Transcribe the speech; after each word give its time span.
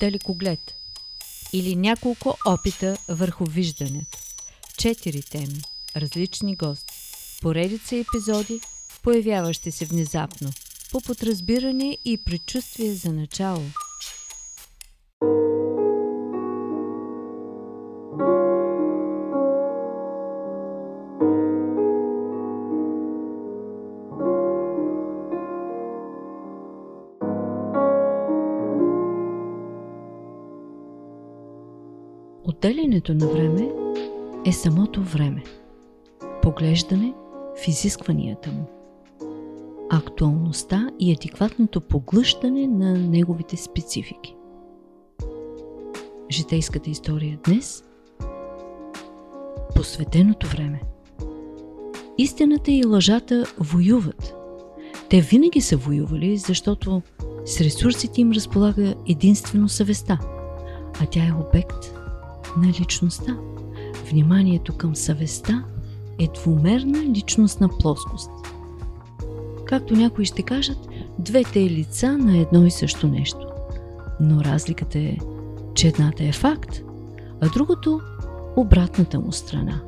далекоглед 0.00 0.74
или 1.52 1.76
няколко 1.76 2.36
опита 2.46 2.96
върху 3.08 3.44
виждането. 3.44 4.18
Четири 4.78 5.22
теми, 5.22 5.62
различни 5.96 6.56
гости, 6.56 6.94
поредица 7.42 7.96
епизоди, 7.96 8.60
появяващи 9.02 9.70
се 9.70 9.84
внезапно, 9.84 10.52
по 10.90 11.00
подразбиране 11.00 11.98
и 12.04 12.18
предчувствие 12.18 12.94
за 12.94 13.12
начало– 13.12 13.64
Отделянето 32.64 33.14
на 33.14 33.26
време 33.26 33.68
е 34.46 34.52
самото 34.52 35.02
време. 35.02 35.42
Поглеждане 36.42 37.14
в 37.56 37.68
изискванията 37.68 38.50
му. 38.52 38.66
Актуалността 39.90 40.90
и 41.00 41.12
адекватното 41.12 41.80
поглъщане 41.80 42.66
на 42.66 42.98
неговите 42.98 43.56
специфики. 43.56 44.36
Житейската 46.30 46.90
история 46.90 47.38
днес 47.44 47.84
Посветеното 49.74 50.46
време 50.46 50.80
Истината 52.18 52.72
и 52.72 52.84
лъжата 52.86 53.44
воюват. 53.58 54.34
Те 55.08 55.20
винаги 55.20 55.60
са 55.60 55.76
воювали, 55.76 56.36
защото 56.36 57.02
с 57.44 57.60
ресурсите 57.60 58.20
им 58.20 58.32
разполага 58.32 58.94
единствено 59.08 59.68
съвестта, 59.68 60.18
а 61.00 61.06
тя 61.06 61.20
е 61.20 61.32
обект 61.48 62.01
на 62.56 62.68
личността. 62.68 63.36
Вниманието 64.10 64.76
към 64.76 64.96
съвестта 64.96 65.64
е 66.18 66.28
двумерна 66.34 66.98
личностна 66.98 67.68
плоскост. 67.78 68.30
Както 69.64 69.94
някои 69.94 70.24
ще 70.24 70.42
кажат, 70.42 70.78
двете 71.18 71.60
лица 71.60 72.18
на 72.18 72.38
едно 72.38 72.66
и 72.66 72.70
също 72.70 73.08
нещо. 73.08 73.46
Но 74.20 74.44
разликата 74.44 74.98
е, 74.98 75.16
че 75.74 75.88
едната 75.88 76.24
е 76.24 76.32
факт, 76.32 76.82
а 77.40 77.48
другото– 77.48 78.00
обратната 78.56 79.20
му 79.20 79.32
страна. 79.32 79.80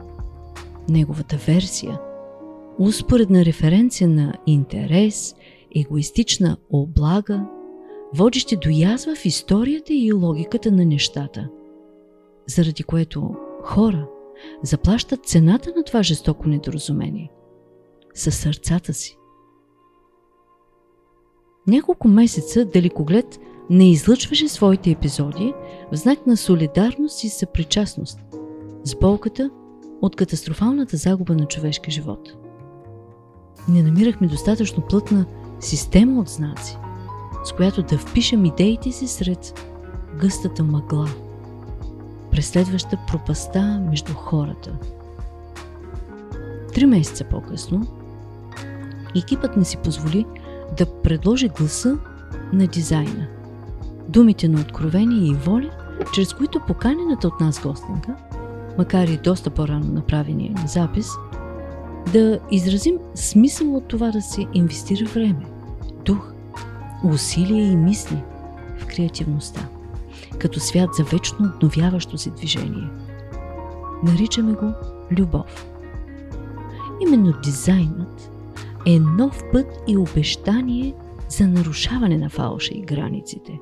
Неговата 0.89 1.37
версия– 1.37 2.01
успоредна 2.79 3.45
референция 3.45 4.09
на 4.09 4.35
интерес, 4.47 5.35
егоистична 5.77 6.57
облага, 6.71 7.47
водещи 8.15 8.57
до 8.57 8.69
язва 8.69 9.15
в 9.15 9.25
историята 9.25 9.93
и 9.93 10.13
логиката 10.13 10.73
на 10.73 10.85
нещата– 10.85 11.49
заради 12.47 12.83
което 12.83 13.37
хора 13.63 14.07
заплащат 14.63 15.27
цената 15.27 15.73
на 15.77 15.85
това 15.85 16.03
жестоко 16.03 16.49
недоразумение 16.49 17.31
със 18.15 18.37
сърцата 18.37 18.95
си. 18.95 19.19
Няколко 21.67 22.09
месеца 22.09 22.65
Далекоглед 22.65 23.41
не 23.71 23.91
излъчваше 23.91 24.49
своите 24.49 24.91
епизоди 24.91 25.55
в 25.93 25.97
знак 25.97 26.27
на 26.27 26.37
солидарност 26.37 27.25
и 27.25 27.29
съпричастност 27.29 28.19
с 28.85 28.97
болката 28.97 29.51
от 30.03 30.17
катастрофалната 30.17 30.97
загуба 30.97 31.35
на 31.35 31.47
човешки 31.47 31.91
живот. 31.91 32.33
Не 33.69 33.83
намирахме 33.83 34.27
достатъчно 34.27 34.83
плътна 34.83 35.27
система 35.61 36.21
от 36.21 36.29
знаци, 36.29 36.77
с 37.45 37.53
която 37.53 37.83
да 37.83 37.99
впишем 37.99 38.45
идеите 38.45 38.93
си 38.93 39.07
сред 39.07 39.61
гъстата 40.21 40.65
мъгла– 40.65 41.09
преследваща 42.35 42.99
пропаста 43.07 43.81
между 43.91 44.15
хората. 44.15 44.73
Три 46.75 46.87
месеца 46.87 47.25
по-късно, 47.25 47.87
екипът 49.17 49.57
не 49.57 49.65
си 49.65 49.77
позволи 49.77 50.27
да 50.77 50.87
предложи 50.87 51.49
гласа 51.49 51.99
на 52.53 52.67
дизайна. 52.67 53.27
Думите 54.09 54.49
на 54.49 54.61
откровение 54.61 55.31
и 55.31 55.35
воля, 55.35 55.71
чрез 56.15 56.35
които 56.35 56.61
поканената 56.61 57.29
от 57.29 57.41
нас 57.41 57.61
гостенка, 57.61 58.17
макар 58.79 59.09
и 59.09 59.17
доста 59.17 59.51
по-рано 59.51 59.93
направения 59.93 60.53
на 60.53 60.67
запис, 60.67 61.11
да 62.13 62.39
изразим 62.51 62.97
смисъл 63.15 63.77
от 63.77 63.89
това 63.89 64.11
да 64.11 64.23
се 64.23 64.47
инвестира 64.55 65.07
време, 65.07 65.47
дух, 66.05 66.33
усилия 67.05 67.73
и 67.73 67.77
мисли 67.77 68.23
в 68.79 68.87
креативността 68.87 69.69
като 70.39 70.61
свят 70.61 70.91
за 70.95 71.05
вечно 71.05 71.53
обновяващо 71.55 72.19
се 72.19 72.31
движение. 72.31 72.91
Наричаме 74.03 74.53
го 74.53 74.73
любов. 75.11 75.67
Именно 77.03 77.35
дизайнът 77.45 78.31
е 78.87 78.99
нов 78.99 79.43
път 79.53 79.67
и 79.89 79.97
обещание 79.97 80.95
за 81.29 81.47
нарушаване 81.47 82.19
на 82.19 82.31
фалша 82.31 82.75
и 82.75 82.83
границите. 82.83 83.61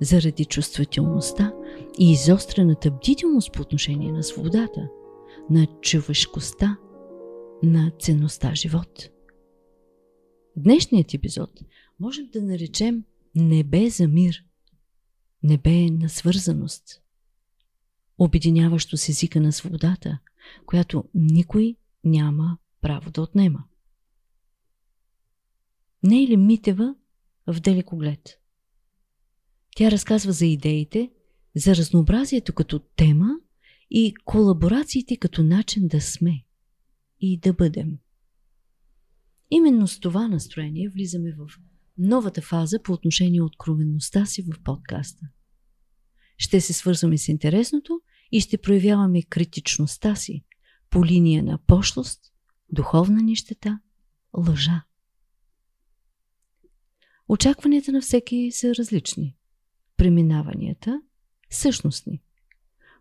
Заради 0.00 0.44
чувствителността 0.44 1.52
и 1.98 2.12
изострената 2.12 2.90
бдителност 2.90 3.52
по 3.52 3.62
отношение 3.62 4.12
на 4.12 4.22
свободата, 4.22 4.88
на 5.50 5.66
човешкостта, 5.80 6.76
на 7.62 7.92
ценността 8.00 8.54
живот. 8.54 9.10
Днешният 10.56 11.14
епизод 11.14 11.50
можем 12.00 12.28
да 12.32 12.42
наречем 12.42 13.04
Небе 13.34 13.88
за 13.88 14.08
мир– 14.08 14.44
небе 15.44 15.90
на 15.90 16.08
свързаност, 16.08 17.02
обединяващо 18.18 18.96
с 18.96 19.08
езика 19.08 19.40
на 19.40 19.52
свободата, 19.52 20.18
която 20.66 21.04
никой 21.14 21.76
няма 22.04 22.58
право 22.80 23.10
да 23.10 23.22
отнема. 23.22 23.64
Не 26.02 26.22
е 26.22 26.26
ли 26.26 26.36
Митева 26.36 26.94
в 27.46 27.60
далекоглед? 27.60 28.40
Тя 29.76 29.90
разказва 29.90 30.32
за 30.32 30.46
идеите, 30.46 31.10
за 31.56 31.76
разнообразието 31.76 32.52
като 32.52 32.78
тема 32.78 33.30
и 33.90 34.14
колаборациите 34.24 35.16
като 35.16 35.42
начин 35.42 35.88
да 35.88 36.00
сме 36.00 36.44
и 37.20 37.38
да 37.38 37.52
бъдем. 37.52 37.98
Именно 39.50 39.86
с 39.86 40.00
това 40.00 40.28
настроение 40.28 40.88
влизаме 40.88 41.32
в 41.32 41.46
новата 41.98 42.42
фаза 42.42 42.82
по 42.82 42.92
отношение 42.92 43.42
откровенността 43.42 44.26
си 44.26 44.42
в 44.42 44.62
подкаста. 44.64 45.26
Ще 46.38 46.60
се 46.60 46.72
свързваме 46.72 47.18
с 47.18 47.28
интересното 47.28 48.00
и 48.32 48.40
ще 48.40 48.58
проявяваме 48.58 49.22
критичността 49.22 50.14
си 50.14 50.44
по 50.90 51.04
линия 51.04 51.42
на 51.42 51.58
пошлост, 51.58 52.20
духовна 52.72 53.22
нищета, 53.22 53.80
лъжа. 54.36 54.84
Очакванията 57.28 57.92
на 57.92 58.00
всеки 58.00 58.50
са 58.52 58.74
различни. 58.74 59.36
Преминаванията– 59.96 61.02
същностни. 61.50 62.22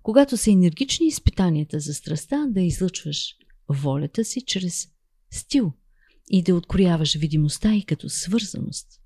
Когато 0.04 0.38
са 0.38 0.52
енергични 0.52 1.08
изпитанията 1.08 1.80
за 1.80 1.94
страста, 1.94 2.48
да 2.50 2.62
излъчваш 2.62 3.36
волята 3.70 4.26
си 4.26 4.42
чрез 4.42 4.88
стил– 5.32 5.74
и 6.30 6.44
да 6.44 6.56
открояваш 6.56 7.18
видимостта 7.18 7.76
и 7.76 7.86
като 7.86 8.10
свързаност. 8.10 9.02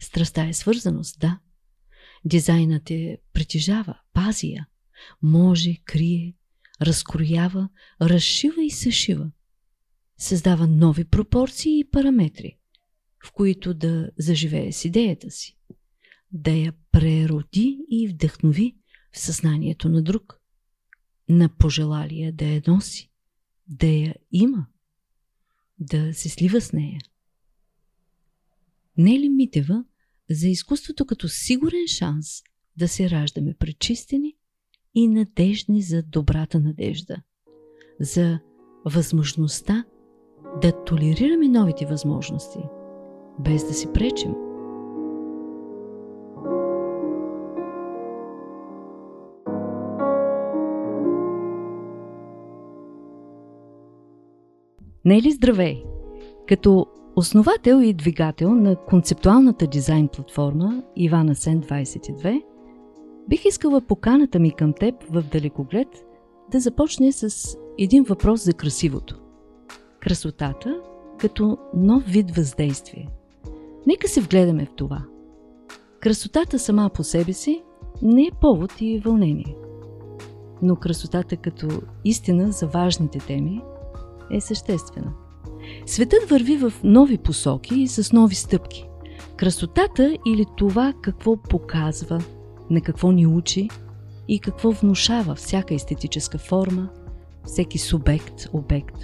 Страста 0.00 0.42
е 0.42 0.52
свързаност, 0.52 1.20
да. 1.20 1.40
Дизайнът 2.24 2.90
е 2.90 3.18
притежава, 3.32 4.00
пази 4.12 4.46
я, 4.46 4.66
може, 5.22 5.76
крие, 5.84 6.36
разкроява, 6.82 7.68
разшива 8.00 8.64
и 8.64 8.70
съшива. 8.70 9.30
Създава 10.18 10.66
нови 10.66 11.04
пропорции 11.04 11.80
и 11.80 11.90
параметри, 11.90 12.58
в 13.26 13.32
които 13.32 13.74
да 13.74 14.10
заживее 14.18 14.72
с 14.72 14.84
идеята 14.84 15.30
си, 15.30 15.58
да 16.32 16.50
я 16.50 16.72
прероди 16.92 17.78
и 17.90 18.08
вдъхнови 18.08 18.76
в 19.12 19.18
съзнанието 19.18 19.88
на 19.88 20.02
друг, 20.02 20.40
на 21.28 21.48
пожелалия 21.48 22.32
да 22.32 22.44
я 22.44 22.62
носи, 22.66 23.10
да 23.66 23.86
я 23.86 24.14
има– 24.32 24.66
да 25.80 26.14
се 26.14 26.28
слива 26.28 26.60
с 26.60 26.72
нея. 26.72 27.00
Не 28.96 29.18
ли 29.18 29.28
Митева 29.28 29.84
за 30.30 30.48
изкуството 30.48 31.06
като 31.06 31.28
сигурен 31.28 31.86
шанс 31.86 32.26
да 32.76 32.88
се 32.88 33.10
раждаме 33.10 33.54
пречистени 33.54 34.36
и 34.94 35.08
надежни 35.08 35.82
за 35.82 36.02
добрата 36.02 36.60
надежда, 36.60 37.16
за 38.00 38.38
възможността 38.84 39.84
да 40.62 40.84
толерираме 40.84 41.48
новите 41.48 41.86
възможности, 41.86 42.58
без 43.40 43.68
да 43.68 43.74
си 43.74 43.88
пречим– 43.94 44.34
Не 55.08 55.16
е 55.16 55.30
здравей? 55.30 55.84
Като 56.48 56.86
Основател 57.16 57.80
и 57.82 57.92
двигател 57.92 58.54
на 58.54 58.76
концептуалната 58.76 59.66
дизайн 59.66 60.08
платформа 60.08 60.82
Ивана 60.96 61.34
Сен 61.34 61.62
22, 61.62 62.42
бих 63.28 63.44
искала 63.44 63.80
поканата 63.80 64.38
ми 64.38 64.50
към 64.50 64.72
теб 64.72 64.94
в 65.10 65.22
далекоглед 65.22 65.88
да 66.50 66.60
започне 66.60 67.12
с 67.12 67.56
един 67.78 68.02
въпрос 68.02 68.44
за 68.44 68.52
красивото. 68.52 69.20
Красотата 70.00 70.80
като 71.18 71.58
нов 71.76 72.04
вид 72.04 72.30
въздействие. 72.30 73.08
Нека 73.86 74.08
се 74.08 74.20
вгледаме 74.20 74.66
в 74.66 74.74
това. 74.76 75.02
Красотата 76.00 76.58
сама 76.58 76.90
по 76.94 77.04
себе 77.04 77.32
си 77.32 77.62
не 78.02 78.22
е 78.22 78.38
повод 78.40 78.72
и 78.80 78.98
вълнение. 79.04 79.56
Но 80.62 80.76
красотата 80.76 81.36
като 81.36 81.68
истина 82.04 82.52
за 82.52 82.66
важните 82.66 83.18
теми 83.18 83.62
е 84.30 84.40
съществена. 84.40 85.12
Светът 85.86 86.30
върви 86.30 86.56
в 86.56 86.72
нови 86.84 87.18
посоки 87.18 87.74
и 87.74 87.88
с 87.88 88.12
нови 88.12 88.34
стъпки. 88.34 88.88
Красотата 89.36 90.16
или 90.26 90.44
това 90.56 90.92
какво 91.02 91.36
показва, 91.36 92.20
на 92.70 92.80
какво 92.80 93.10
ни 93.10 93.26
учи 93.26 93.68
и 94.28 94.40
какво 94.40 94.70
внушава 94.70 95.34
всяка 95.34 95.74
естетическа 95.74 96.38
форма, 96.38 96.88
всеки 97.44 97.78
субект, 97.78 98.48
обект. 98.52 98.96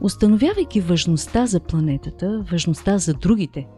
Установявайки 0.00 0.80
важността 0.80 1.46
за 1.46 1.60
планетата, 1.60 2.44
важността 2.50 2.98
за 2.98 3.14
другите, 3.14 3.68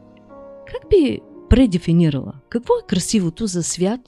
как 0.67 0.91
би 0.91 1.21
предефинирала 1.51 2.33
какво 2.49 2.75
е 2.75 2.87
красивото 2.89 3.47
за 3.47 3.63
свят, 3.63 4.01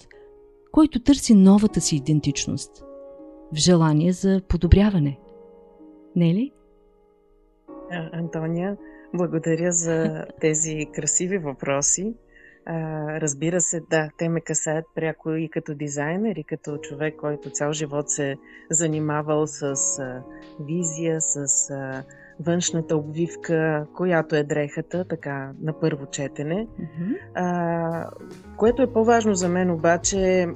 който 0.73 1.01
търси 1.01 1.35
новата 1.35 1.81
си 1.81 1.97
идентичност, 1.97 2.85
в 3.53 3.57
желание 3.57 4.13
за 4.13 4.41
подобряване? 4.49 5.19
Не 6.17 6.35
ли? 6.35 6.53
Антония, 8.13 8.77
благодаря 9.15 9.73
за 9.73 10.27
тези 10.41 10.87
красиви 10.95 11.39
въпроси. 11.39 12.15
А, 12.67 13.21
разбира 13.21 13.61
се, 13.61 13.81
да, 13.91 14.11
те 14.19 14.29
ме 14.29 14.41
касаят 14.41 14.85
пряко 14.95 15.31
и 15.31 15.49
като 15.49 15.75
дизайнер, 15.75 16.37
и 16.37 16.45
като 16.45 16.79
човек, 16.79 17.17
който 17.17 17.51
цял 17.51 17.73
живот 17.73 18.11
се 18.11 18.37
занимавал 18.71 19.47
с 19.47 19.63
а, 19.99 20.23
визия, 20.61 21.21
с 21.21 21.71
а, 21.71 22.05
външната 22.47 22.97
обвивка, 22.97 23.87
която 23.97 24.37
е 24.37 24.43
дрехата, 24.43 25.05
така 25.05 25.53
на 25.63 25.81
първо 25.81 26.07
четене. 26.07 26.67
Mm-hmm. 26.67 27.17
А, 27.35 28.11
което 28.57 28.83
е 28.83 28.93
по-важно 28.93 29.35
за 29.35 29.49
мен 29.49 29.71
обаче, 29.71 30.47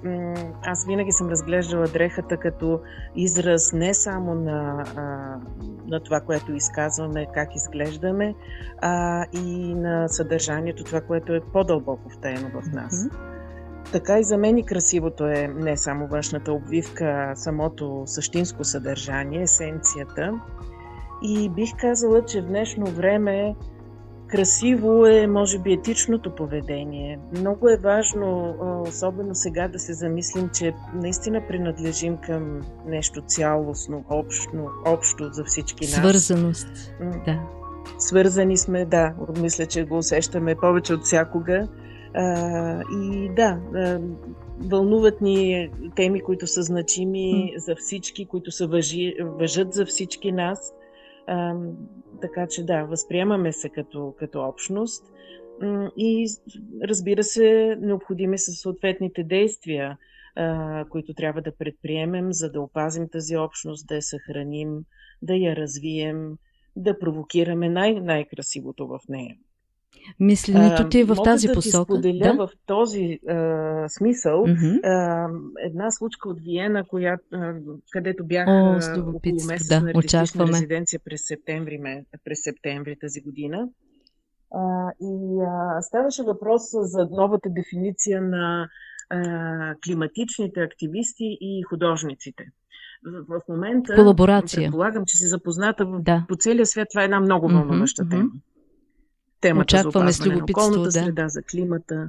аз 0.62 0.86
винаги 0.86 1.12
съм 1.12 1.28
разглеждала 1.28 1.86
дрехата 1.86 2.36
като 2.36 2.81
израз 3.16 3.72
не 3.72 3.94
само 3.94 4.34
на, 4.34 4.84
а, 4.96 5.02
на 5.86 6.00
това, 6.00 6.20
което 6.20 6.54
изказваме, 6.54 7.26
как 7.34 7.56
изглеждаме, 7.56 8.34
а 8.82 9.25
и 9.32 9.75
на 9.75 10.08
съдържанието, 10.08 10.84
това, 10.84 11.00
което 11.00 11.34
е 11.34 11.40
по-дълбоко 11.52 12.10
втаено 12.10 12.48
в 12.48 12.72
нас. 12.72 12.94
Mm-hmm. 12.94 13.34
Така 13.92 14.19
и 14.19 14.25
за 14.25 14.38
мен 14.38 14.58
и 14.58 14.66
красивото 14.66 15.26
е 15.26 15.48
не 15.48 15.76
само 15.76 16.06
външната 16.06 16.52
обвивка, 16.52 17.32
самото 17.34 18.02
същинско 18.06 18.64
съдържание, 18.64 19.42
есенцията. 19.42 20.40
И 21.26 21.48
бих 21.48 21.70
казала, 21.76 22.24
че 22.24 22.40
в 22.40 22.46
днешно 22.46 22.86
време 22.86 23.54
красиво 24.26 25.06
е, 25.06 25.26
може 25.26 25.58
би, 25.58 25.72
етичното 25.72 26.34
поведение. 26.34 27.18
Много 27.38 27.68
е 27.68 27.76
важно, 27.76 28.56
особено 28.88 29.34
сега, 29.34 29.68
да 29.68 29.78
се 29.78 29.92
замислим, 29.92 30.50
че 30.54 30.74
наистина 30.94 31.42
принадлежим 31.48 32.16
към 32.16 32.60
нещо 32.86 33.22
цялостно, 33.26 34.04
общо, 34.10 34.70
общо 34.86 35.28
за 35.32 35.44
всички 35.44 35.84
нас. 35.84 35.94
Свързаност, 35.94 36.94
да. 37.24 37.40
Свързани 37.98 38.56
сме, 38.56 38.84
да. 38.84 39.14
Мисля, 39.40 39.66
че 39.66 39.84
го 39.84 39.98
усещаме 39.98 40.54
повече 40.54 40.94
от 40.94 41.04
всякога. 41.04 41.68
и 43.02 43.30
да, 43.36 43.58
вълнуват 44.58 45.20
ни 45.20 45.70
теми, 45.96 46.20
които 46.20 46.46
са 46.46 46.62
значими 46.62 47.54
за 47.56 47.74
всички, 47.76 48.26
които 48.26 48.50
са 48.50 48.66
въжи, 48.66 49.14
въжат 49.20 49.72
за 49.72 49.86
всички 49.86 50.32
нас. 50.32 50.74
Така 52.20 52.46
че 52.46 52.64
да, 52.64 52.84
възприемаме 52.84 53.52
се 53.52 53.68
като, 53.68 54.14
като 54.18 54.42
общност 54.42 55.04
и 55.96 56.26
разбира 56.82 57.24
се, 57.24 57.76
необходими 57.80 58.38
са 58.38 58.52
съответните 58.52 59.24
действия, 59.24 59.98
които 60.90 61.14
трябва 61.14 61.42
да 61.42 61.56
предприемем, 61.56 62.32
за 62.32 62.52
да 62.52 62.60
опазим 62.60 63.08
тази 63.08 63.36
общност, 63.36 63.86
да 63.86 63.94
я 63.94 64.02
съхраним, 64.02 64.84
да 65.22 65.34
я 65.34 65.56
развием, 65.56 66.36
да 66.76 66.98
провокираме 66.98 67.68
най- 67.68 68.00
най-красивото 68.00 68.86
в 68.86 68.98
нея. 69.08 69.36
Мисленето 70.20 70.88
ти 70.88 71.00
е 71.00 71.05
в 71.05 71.17
тази 71.25 71.46
да 71.46 71.55
посока. 71.55 71.93
Мога 71.93 72.02
да 72.02 72.08
ти 72.08 72.19
споделя 72.19 72.37
да? 72.37 72.46
в 72.46 72.50
този 72.67 73.19
а, 73.29 73.88
смисъл 73.88 74.44
mm-hmm. 74.44 74.81
а, 74.85 75.29
една 75.67 75.91
случка 75.91 76.29
от 76.29 76.41
Виена, 76.41 76.85
коя, 76.85 77.19
а, 77.32 77.55
където 77.91 78.25
бях 78.25 78.49
О, 78.49 78.79
около 78.99 79.20
месец 79.46 79.69
да, 79.69 79.81
на 79.81 79.91
артистична 79.91 80.46
резиденция 80.46 81.00
през 81.05 81.26
септември, 81.26 81.81
през 82.25 82.43
септември 82.43 82.96
тази 83.00 83.20
година. 83.20 83.69
А, 84.55 84.91
и 85.00 85.41
а, 85.41 85.82
ставаше 85.82 86.23
въпрос 86.23 86.62
за 86.73 87.08
новата 87.11 87.49
дефиниция 87.50 88.23
на 88.23 88.69
а, 89.11 89.75
климатичните 89.87 90.61
активисти 90.61 91.38
и 91.41 91.62
художниците. 91.62 92.44
В, 93.06 93.41
в 93.41 93.49
момента, 93.49 93.94
Колаборация. 93.94 94.62
предполагам, 94.62 95.05
че 95.06 95.17
си 95.17 95.26
запозната 95.26 95.87
да. 95.87 96.25
по 96.29 96.37
целия 96.37 96.67
свят, 96.67 96.88
това 96.91 97.02
е 97.02 97.05
една 97.05 97.20
много 97.20 97.49
вълнуваща 97.49 98.02
mm-hmm, 98.02 98.11
тема 98.11 98.31
темата 99.44 99.62
Очакваме 99.62 100.12
за 100.12 100.23
опазване 100.23 100.37
на 100.37 100.44
околната 100.44 100.82
да. 100.82 100.91
среда, 100.91 101.29
за 101.29 101.43
климата. 101.43 102.08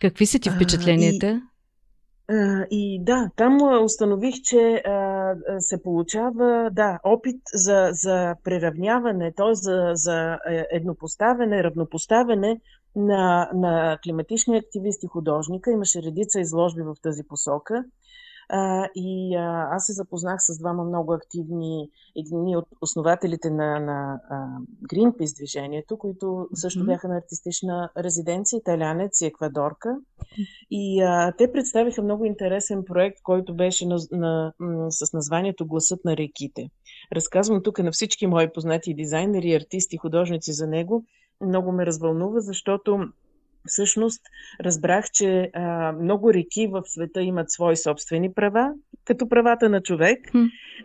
Какви 0.00 0.26
са 0.26 0.38
ти 0.38 0.50
впечатленията? 0.50 1.42
А, 2.28 2.66
и, 2.70 2.94
и 2.94 3.04
да, 3.04 3.30
там 3.36 3.82
установих, 3.84 4.34
че 4.34 4.82
се 5.58 5.82
получава 5.82 6.70
да, 6.72 6.98
опит 7.04 7.40
за, 7.54 7.88
за 7.92 8.34
преравняване, 8.44 9.32
т.е. 9.36 9.54
За, 9.54 9.90
за 9.94 10.38
е, 10.48 10.66
еднопоставяне, 10.70 11.64
равнопоставяне 11.64 12.60
на, 12.96 13.50
на 13.54 13.98
климатични 14.04 14.56
активисти, 14.56 15.06
художника. 15.06 15.70
Имаше 15.70 16.02
редица 16.02 16.40
изложби 16.40 16.82
в 16.82 16.94
тази 17.02 17.22
посока. 17.22 17.84
А, 18.52 18.88
и 18.94 19.36
а, 19.36 19.68
аз 19.70 19.86
се 19.86 19.92
запознах 19.92 20.42
с 20.42 20.58
двама 20.58 20.84
много 20.84 21.12
активни, 21.12 21.88
едни 22.16 22.56
от 22.56 22.64
основателите 22.80 23.50
на, 23.50 23.80
на 23.80 24.20
а, 24.30 24.46
Greenpeace 24.92 25.36
движението, 25.36 25.96
които 25.96 26.48
също 26.54 26.84
бяха 26.84 27.08
на 27.08 27.16
артистична 27.16 27.90
резиденция, 27.98 28.58
италянец 28.58 29.20
и 29.20 29.26
еквадорка. 29.26 29.96
И 30.70 31.02
а, 31.02 31.32
те 31.38 31.52
представиха 31.52 32.02
много 32.02 32.24
интересен 32.24 32.84
проект, 32.84 33.22
който 33.22 33.54
беше 33.54 33.86
на, 33.86 33.98
на, 34.12 34.52
м, 34.58 34.86
с 34.90 35.12
названието 35.12 35.66
Гласът 35.66 36.04
на 36.04 36.16
реките. 36.16 36.70
Разказвам 37.14 37.62
тук 37.62 37.78
на 37.78 37.92
всички 37.92 38.26
мои 38.26 38.52
познати 38.52 38.94
дизайнери, 38.94 39.54
артисти, 39.54 39.96
художници 39.96 40.52
за 40.52 40.66
него. 40.66 41.04
Много 41.40 41.72
ме 41.72 41.86
развълнува, 41.86 42.40
защото 42.40 43.08
всъщност 43.66 44.22
разбрах, 44.60 45.04
че 45.12 45.50
а, 45.54 45.92
много 45.92 46.34
реки 46.34 46.66
в 46.66 46.82
света 46.86 47.22
имат 47.22 47.50
свои 47.50 47.76
собствени 47.76 48.32
права, 48.32 48.72
като 49.04 49.28
правата 49.28 49.68
на 49.68 49.82
човек, 49.82 50.18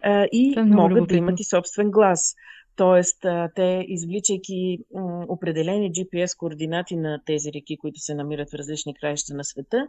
а, 0.01 0.27
и 0.32 0.53
е 0.58 0.63
могат 0.63 0.91
любопитно. 0.91 1.05
да 1.08 1.15
имат 1.15 1.39
и 1.39 1.44
собствен 1.44 1.91
глас. 1.91 2.36
Тоест, 2.75 3.25
а, 3.25 3.50
те, 3.55 3.86
извличайки 3.88 4.77
м, 4.94 5.25
определени 5.27 5.91
GPS 5.91 6.38
координати 6.38 6.96
на 6.96 7.20
тези 7.25 7.50
реки, 7.55 7.77
които 7.77 8.00
се 8.00 8.15
намират 8.15 8.50
в 8.51 8.53
различни 8.53 8.96
краища 8.96 9.34
на 9.34 9.44
света, 9.44 9.88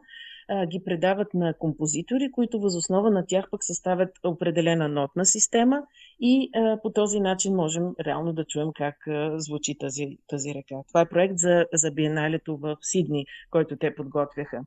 а, 0.48 0.66
ги 0.66 0.82
предават 0.84 1.34
на 1.34 1.54
композитори, 1.54 2.30
които 2.32 2.60
възоснова 2.60 3.10
на 3.10 3.24
тях 3.26 3.44
пък 3.50 3.64
съставят 3.64 4.10
определена 4.24 4.88
нотна 4.88 5.26
система 5.26 5.82
и 6.20 6.50
а, 6.54 6.78
по 6.82 6.90
този 6.90 7.20
начин 7.20 7.54
можем 7.54 7.84
реално 8.06 8.32
да 8.32 8.44
чуем 8.44 8.68
как 8.74 9.06
а, 9.06 9.40
звучи 9.40 9.78
тази, 9.78 10.18
тази 10.28 10.54
река. 10.54 10.74
Това 10.88 11.00
е 11.00 11.08
проект 11.08 11.38
за, 11.38 11.64
за 11.72 11.90
биеналето 11.90 12.56
в 12.56 12.76
Сидни, 12.80 13.26
който 13.50 13.76
те 13.76 13.94
подготвяха. 13.94 14.60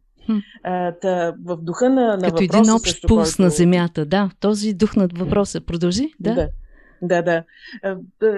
А, 0.64 0.92
та, 0.92 1.34
в 1.46 1.58
духа 1.58 1.90
на, 1.90 2.18
на 2.18 2.18
Като 2.18 2.44
въпроса, 2.44 2.58
един 2.60 2.74
общ 2.74 3.08
пулс 3.08 3.36
който... 3.36 3.42
на 3.42 3.50
земята, 3.50 4.06
да. 4.06 4.30
Този 4.40 4.74
дух 4.74 4.96
на 4.96 5.08
въпроса. 5.14 5.62
Продължи, 5.62 6.14
да. 6.20 6.36
да. 6.36 6.50
Да, 7.02 7.22
да. 7.22 7.44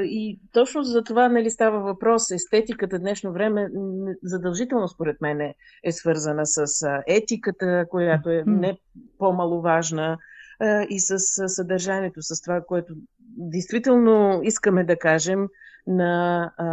И 0.03 0.39
точно 0.53 0.84
за 0.84 1.03
това 1.03 1.30
нали, 1.30 1.50
става 1.50 1.80
въпрос. 1.80 2.32
Естетиката 2.32 3.00
днешно 3.00 3.34
време 3.34 3.70
задължително 4.24 4.88
според 4.88 5.22
мен 5.22 5.41
е, 5.41 5.56
е 5.84 5.91
свързана 5.91 6.46
с 6.46 6.65
етиката, 7.08 7.86
която 7.89 8.30
е 8.30 8.44
не 8.48 8.77
по-маловажна 9.18 10.18
и 10.89 11.00
с 11.00 11.20
съдържанието, 11.48 12.22
с 12.22 12.41
това, 12.41 12.62
което 12.68 12.94
действително 13.38 14.41
искаме 14.44 14.84
да 14.84 15.00
кажем 15.00 15.48
на, 15.88 16.44
а, 16.58 16.65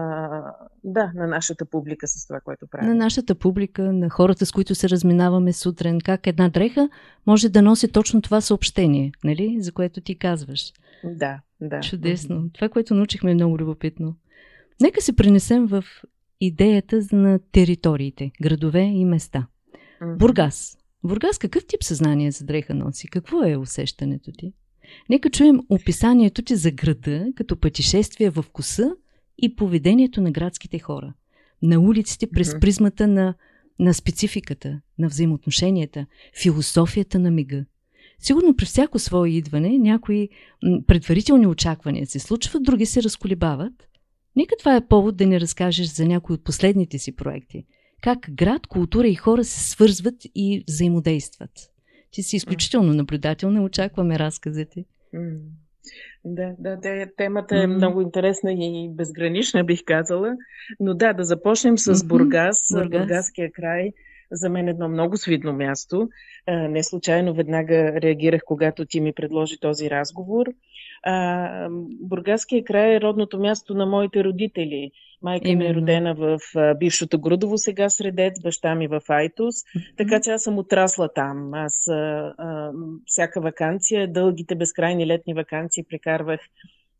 да, 0.84 1.12
на 1.14 1.26
нашата 1.26 1.64
публика 1.64 2.08
с 2.08 2.26
това, 2.26 2.40
което 2.40 2.66
правим. 2.66 2.88
На 2.88 2.94
нашата 2.94 3.34
публика, 3.34 3.82
на 3.82 4.10
хората, 4.10 4.46
с 4.46 4.52
които 4.52 4.74
се 4.74 4.88
разминаваме 4.88 5.52
сутрин, 5.52 5.98
как 6.04 6.26
една 6.26 6.48
дреха 6.48 6.88
може 7.26 7.48
да 7.48 7.62
носи 7.62 7.92
точно 7.92 8.22
това 8.22 8.40
съобщение, 8.40 9.12
нали, 9.24 9.56
за 9.60 9.72
което 9.72 10.00
ти 10.00 10.18
казваш. 10.18 10.72
Да, 11.04 11.40
да. 11.60 11.80
Чудесно. 11.80 12.50
Това, 12.52 12.68
което 12.68 12.94
научихме 12.94 13.30
е 13.30 13.34
много 13.34 13.58
любопитно. 13.58 14.16
Нека 14.80 15.02
се 15.02 15.16
пренесем 15.16 15.66
в 15.66 15.84
идеята 16.40 17.00
на 17.12 17.38
териториите, 17.52 18.30
градове 18.42 18.82
и 18.82 19.04
места. 19.04 19.46
Бургас. 20.18 20.78
Бургас 21.04 21.38
какъв 21.38 21.66
тип 21.66 21.82
съзнание 21.82 22.30
за 22.30 22.44
дреха 22.44 22.74
носи? 22.74 23.08
Какво 23.08 23.42
е 23.44 23.56
усещането 23.56 24.32
ти? 24.32 24.52
Нека 25.10 25.30
чуем 25.30 25.60
описанието 25.68 26.42
ти 26.42 26.56
за 26.56 26.70
града 26.70 27.26
като 27.36 27.56
пътешествие 27.56 28.30
в 28.30 28.42
вкуса 28.42 28.94
и 29.38 29.56
поведението 29.56 30.20
на 30.20 30.30
градските 30.30 30.78
хора. 30.78 31.14
На 31.62 31.80
улиците 31.80 32.26
през 32.26 32.60
призмата 32.60 33.06
на, 33.06 33.34
на 33.78 33.94
спецификата, 33.94 34.80
на 34.98 35.08
взаимоотношенията, 35.08 36.06
философията 36.42 37.18
на 37.18 37.30
мига. 37.30 37.64
Сигурно 38.18 38.56
при 38.56 38.64
всяко 38.64 38.98
свое 38.98 39.30
идване 39.30 39.78
някои 39.78 40.28
предварителни 40.86 41.46
очаквания 41.46 42.06
се 42.06 42.18
случват, 42.18 42.62
други 42.62 42.86
се 42.86 43.02
разколебават. 43.02 43.88
Нека 44.36 44.54
това 44.58 44.76
е 44.76 44.86
повод 44.86 45.16
да 45.16 45.26
ни 45.26 45.40
разкажеш 45.40 45.86
за 45.86 46.04
някои 46.04 46.34
от 46.34 46.44
последните 46.44 46.98
си 46.98 47.16
проекти. 47.16 47.64
Как 48.02 48.18
град, 48.30 48.66
култура 48.66 49.08
и 49.08 49.14
хора 49.14 49.44
се 49.44 49.70
свързват 49.70 50.14
и 50.34 50.64
взаимодействат. 50.68 51.50
Ти 52.10 52.22
си 52.22 52.36
изключително 52.36 52.94
наблюдателна, 52.94 53.62
очакваме 53.62 54.18
разказа 54.18 54.64
ти. 54.64 54.84
Да, 56.24 56.54
да, 56.58 57.06
темата 57.16 57.56
е 57.56 57.58
mm-hmm. 57.58 57.74
много 57.74 58.00
интересна 58.00 58.52
и 58.52 58.90
безгранична, 58.94 59.64
бих 59.64 59.84
казала. 59.86 60.36
Но 60.80 60.94
да, 60.94 61.12
да 61.12 61.24
започнем 61.24 61.78
с 61.78 62.06
Бургас, 62.06 62.66
Бургас. 62.72 62.90
Бургаския 62.90 63.52
край 63.52 63.92
за 64.32 64.50
мен 64.50 64.68
едно 64.68 64.88
много 64.88 65.16
свидно 65.16 65.52
място. 65.52 66.08
Не 66.48 66.82
случайно 66.82 67.34
веднага 67.34 68.00
реагирах, 68.00 68.42
когато 68.46 68.84
ти 68.84 69.00
ми 69.00 69.12
предложи 69.12 69.60
този 69.60 69.90
разговор. 69.90 70.46
Бургаския 72.00 72.64
край 72.64 72.94
е 72.94 73.00
родното 73.00 73.38
място 73.38 73.74
на 73.74 73.86
моите 73.86 74.24
родители. 74.24 74.90
Майка 75.22 75.48
Именно. 75.48 75.68
ми 75.68 75.70
е 75.70 75.74
родена 75.74 76.14
в 76.14 76.38
бившото 76.78 77.20
Грудово, 77.20 77.58
сега 77.58 77.90
Средец, 77.90 78.42
баща 78.42 78.74
ми 78.74 78.88
в 78.88 79.00
Айтос, 79.08 79.54
така 79.96 80.20
че 80.20 80.30
аз 80.30 80.42
съм 80.42 80.58
отрасла 80.58 81.08
там. 81.14 81.54
Аз 81.54 81.88
а, 81.88 82.34
а, 82.38 82.72
всяка 83.06 83.40
вакансия, 83.40 84.12
дългите 84.12 84.54
безкрайни 84.54 85.06
летни 85.06 85.34
вакансии 85.34 85.84
прекарвах 85.90 86.40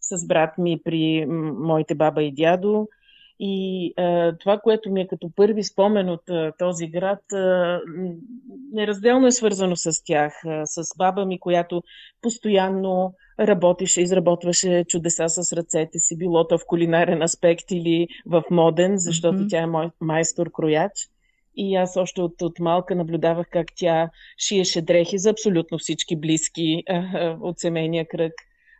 с 0.01 0.27
брат 0.27 0.59
ми 0.59 0.81
при 0.85 1.27
моите 1.59 1.95
баба 1.95 2.23
и 2.23 2.33
дядо. 2.33 2.89
И 3.41 3.93
а, 3.97 4.37
това, 4.39 4.59
което 4.59 4.91
ми 4.91 5.01
е 5.01 5.07
като 5.07 5.31
първи 5.37 5.65
спомен 5.65 6.11
от 6.11 6.31
а, 6.31 6.53
този 6.59 6.87
град, 6.87 7.33
а, 7.33 7.81
неразделно 8.73 9.27
е 9.27 9.33
свързано 9.33 9.77
с 9.77 10.05
тях, 10.05 10.33
а, 10.47 10.67
с 10.67 10.97
баба 10.99 11.25
ми, 11.25 11.41
която 11.41 11.83
постоянно 12.23 13.15
работеше, 13.41 14.03
изработваше 14.03 14.85
чудеса 14.89 15.29
с 15.29 15.53
ръцете 15.53 15.99
си, 15.99 16.19
било 16.19 16.47
то 16.49 16.59
в 16.59 16.67
кулинарен 16.67 17.23
аспект 17.23 17.71
или 17.71 18.09
в 18.27 18.43
моден, 18.51 18.99
защото 18.99 19.39
mm-hmm. 19.39 19.51
тя 19.51 19.59
е 19.59 19.67
мой 19.67 19.91
майстор-крояч. 20.01 21.09
И 21.57 21.77
аз 21.77 21.97
още 21.97 22.21
от, 22.21 22.43
от 22.43 22.59
малка 22.59 22.95
наблюдавах 22.95 23.47
как 23.51 23.67
тя 23.77 24.11
шиеше 24.39 24.83
дрехи 24.83 25.19
за 25.19 25.31
абсолютно 25.31 25.79
всички 25.79 26.17
близки 26.17 26.83
а, 26.89 26.95
а, 26.95 27.37
от 27.41 27.59
семейния 27.59 28.09
кръг. 28.09 28.33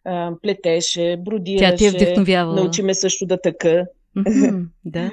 А, 0.05 0.33
плетеше, 0.43 1.17
бродираше. 1.19 1.71
Тя 1.71 1.77
ти 1.77 1.87
е 1.87 1.91
вдъхновявала. 1.91 2.55
Научи 2.55 2.83
ме 2.83 2.95
също 2.95 3.27
да 3.27 3.41
тъка. 3.41 3.87
да. 4.85 5.11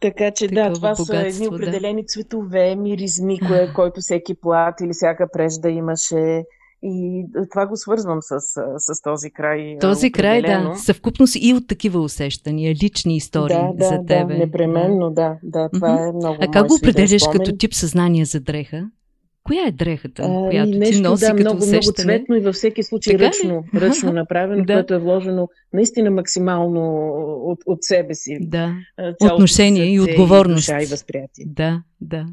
Така 0.00 0.30
че 0.30 0.48
Такова 0.48 0.68
да, 0.68 0.74
това 0.74 0.94
са 0.94 1.26
едни 1.26 1.48
определени 1.48 2.02
да. 2.02 2.06
цветове, 2.06 2.76
миризми, 2.76 3.40
кое, 3.40 3.72
който 3.74 4.00
всеки 4.00 4.34
плат 4.34 4.80
или 4.80 4.92
всяка 4.92 5.28
прежда 5.32 5.70
имаше. 5.70 6.44
И 6.82 7.26
това 7.50 7.66
го 7.66 7.76
свързвам 7.76 8.18
с, 8.20 8.40
с 8.78 9.02
този 9.02 9.30
край. 9.30 9.76
Този 9.80 10.12
край, 10.12 10.42
да, 10.42 10.74
съвкупност 10.76 11.36
и 11.40 11.54
от 11.54 11.68
такива 11.68 12.00
усещания, 12.00 12.74
лични 12.82 13.16
истории 13.16 13.56
да, 13.56 13.72
да, 13.74 13.84
за 13.84 13.98
тебе. 14.06 14.34
Да, 14.34 14.38
непременно, 14.38 15.10
да, 15.10 15.36
да, 15.42 15.68
това 15.72 15.88
mm-hmm. 15.88 16.08
е 16.08 16.12
много 16.12 16.36
А 16.40 16.50
как 16.50 16.68
го 16.68 16.74
определяш 16.74 17.22
като 17.32 17.56
тип 17.56 17.74
съзнание 17.74 18.24
за 18.24 18.40
дреха? 18.40 18.90
Коя 19.50 19.66
е 19.66 19.70
дрехата, 19.70 20.22
а, 20.22 20.26
която 20.50 20.78
нещо, 20.78 20.96
ти 20.96 21.02
носи 21.02 21.24
да, 21.24 21.30
като 21.30 21.40
много, 21.40 21.58
усещане? 21.58 21.80
много 21.80 21.92
цветно 21.92 22.36
и 22.36 22.40
във 22.40 22.54
всеки 22.54 22.82
случай 22.82 23.16
така 23.16 23.26
ръчно, 23.26 23.64
ръчно 23.74 24.12
направено, 24.12 24.64
да. 24.64 24.74
което 24.74 24.94
е 24.94 24.98
вложено 24.98 25.48
наистина 25.72 26.10
максимално 26.10 27.08
от, 27.44 27.58
от 27.66 27.84
себе 27.84 28.14
си. 28.14 28.38
Да. 28.40 28.74
Отношение 29.22 29.92
и 29.92 30.00
отговорност. 30.00 30.68
И 30.68 30.72
душа 30.72 30.82
и 30.82 30.86
възприятие. 30.86 31.44
Да, 31.48 31.82
да. 32.00 32.26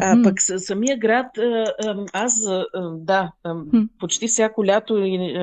А 0.00 0.22
пък 0.24 0.34
самия 0.40 0.98
град, 0.98 1.26
аз, 2.12 2.34
да, 2.92 3.32
почти 3.98 4.26
всяко 4.26 4.66
лято 4.66 4.98
и 4.98 5.34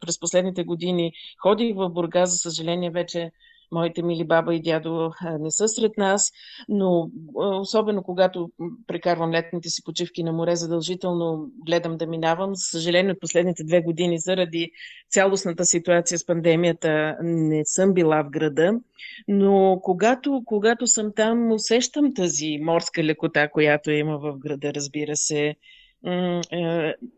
през 0.00 0.20
последните 0.20 0.64
години 0.64 1.12
ходих 1.42 1.76
в 1.76 1.88
Бурга, 1.88 2.26
за 2.26 2.36
съжаление 2.36 2.90
вече 2.90 3.30
моите 3.74 4.02
мили 4.02 4.24
баба 4.24 4.54
и 4.54 4.62
дядо 4.62 5.10
не 5.40 5.50
са 5.50 5.68
сред 5.68 5.92
нас, 5.96 6.32
но 6.68 7.10
особено 7.34 8.02
когато 8.02 8.50
прекарвам 8.86 9.32
летните 9.32 9.68
си 9.68 9.84
почивки 9.84 10.22
на 10.22 10.32
море, 10.32 10.56
задължително 10.56 11.50
гледам 11.66 11.96
да 11.96 12.06
минавам. 12.06 12.54
За 12.54 12.64
съжаление, 12.64 13.12
от 13.12 13.20
последните 13.20 13.64
две 13.64 13.82
години, 13.82 14.18
заради 14.18 14.70
цялостната 15.10 15.64
ситуация 15.64 16.18
с 16.18 16.26
пандемията, 16.26 17.16
не 17.22 17.64
съм 17.64 17.94
била 17.94 18.22
в 18.22 18.30
града, 18.30 18.80
но 19.28 19.80
когато, 19.82 20.42
когато 20.44 20.86
съм 20.86 21.12
там, 21.16 21.52
усещам 21.52 22.14
тази 22.14 22.58
морска 22.62 23.04
лекота, 23.04 23.50
която 23.50 23.90
има 23.90 24.18
в 24.18 24.38
града, 24.38 24.74
разбира 24.74 25.16
се 25.16 25.54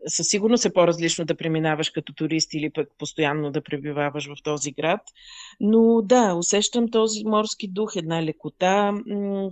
със 0.07 0.27
сигурност 0.27 0.65
е 0.65 0.73
по-различно 0.73 1.25
да 1.25 1.35
преминаваш 1.35 1.89
като 1.89 2.13
турист 2.13 2.53
или 2.53 2.69
пък 2.69 2.89
постоянно 2.97 3.51
да 3.51 3.61
пребиваваш 3.61 4.27
в 4.27 4.43
този 4.43 4.71
град. 4.71 5.01
Но 5.59 6.01
да, 6.01 6.33
усещам 6.33 6.89
този 6.91 7.23
морски 7.25 7.67
дух, 7.67 7.95
една 7.95 8.23
лекота, 8.23 8.93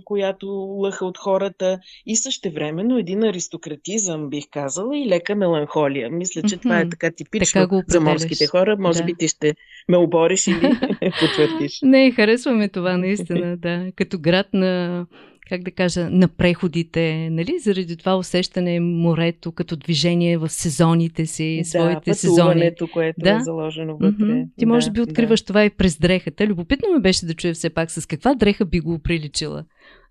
която 0.04 0.46
лъха 0.78 1.06
от 1.06 1.18
хората 1.18 1.78
и 2.06 2.16
същевременно 2.16 2.98
един 2.98 3.24
аристократизъм, 3.24 4.28
бих 4.28 4.44
казала, 4.50 4.98
и 4.98 5.08
лека 5.08 5.34
меланхолия. 5.34 6.10
Мисля, 6.10 6.42
че 6.42 6.56
това 6.56 6.80
е 6.80 6.88
така 6.88 7.10
типично 7.10 7.68
така 7.68 7.82
за 7.88 8.00
морските 8.00 8.46
хора. 8.46 8.76
Може 8.78 8.98
да. 8.98 9.04
би 9.04 9.14
ти 9.18 9.28
ще 9.28 9.54
ме 9.88 9.96
обориш 9.96 10.46
или 10.46 10.60
потвърдиш. 11.20 11.78
Не, 11.82 12.10
харесваме 12.10 12.68
това 12.68 12.96
наистина, 12.96 13.56
да. 13.56 13.92
Като 13.96 14.18
град 14.18 14.46
на 14.52 15.06
как 15.48 15.62
да 15.62 15.70
кажа, 15.70 16.10
на 16.10 16.28
преходите, 16.28 17.30
нали? 17.30 17.58
Заради 17.58 17.96
това 17.96 18.16
усещане 18.16 18.80
морето 18.80 19.52
като 19.52 19.76
движение 19.76 20.38
в 20.38 20.45
сезоните 20.48 21.26
си, 21.26 21.60
да, 21.62 21.68
своите 21.68 22.14
сезони. 22.14 22.70
което 22.92 23.20
да? 23.20 23.30
е 23.30 23.40
заложено 23.40 23.96
вътре. 23.96 24.24
Mm-hmm. 24.24 24.46
Ти 24.58 24.66
може 24.66 24.90
би 24.90 25.00
откриваш 25.00 25.40
да. 25.40 25.46
това 25.46 25.64
и 25.64 25.70
през 25.70 25.98
дрехата. 25.98 26.46
Любопитно 26.46 26.94
ми 26.94 27.00
беше 27.00 27.26
да 27.26 27.34
чуя 27.34 27.54
все 27.54 27.70
пак 27.70 27.90
с 27.90 28.06
каква 28.06 28.34
дреха 28.34 28.64
би 28.64 28.80
го 28.80 28.98
приличила. 28.98 29.64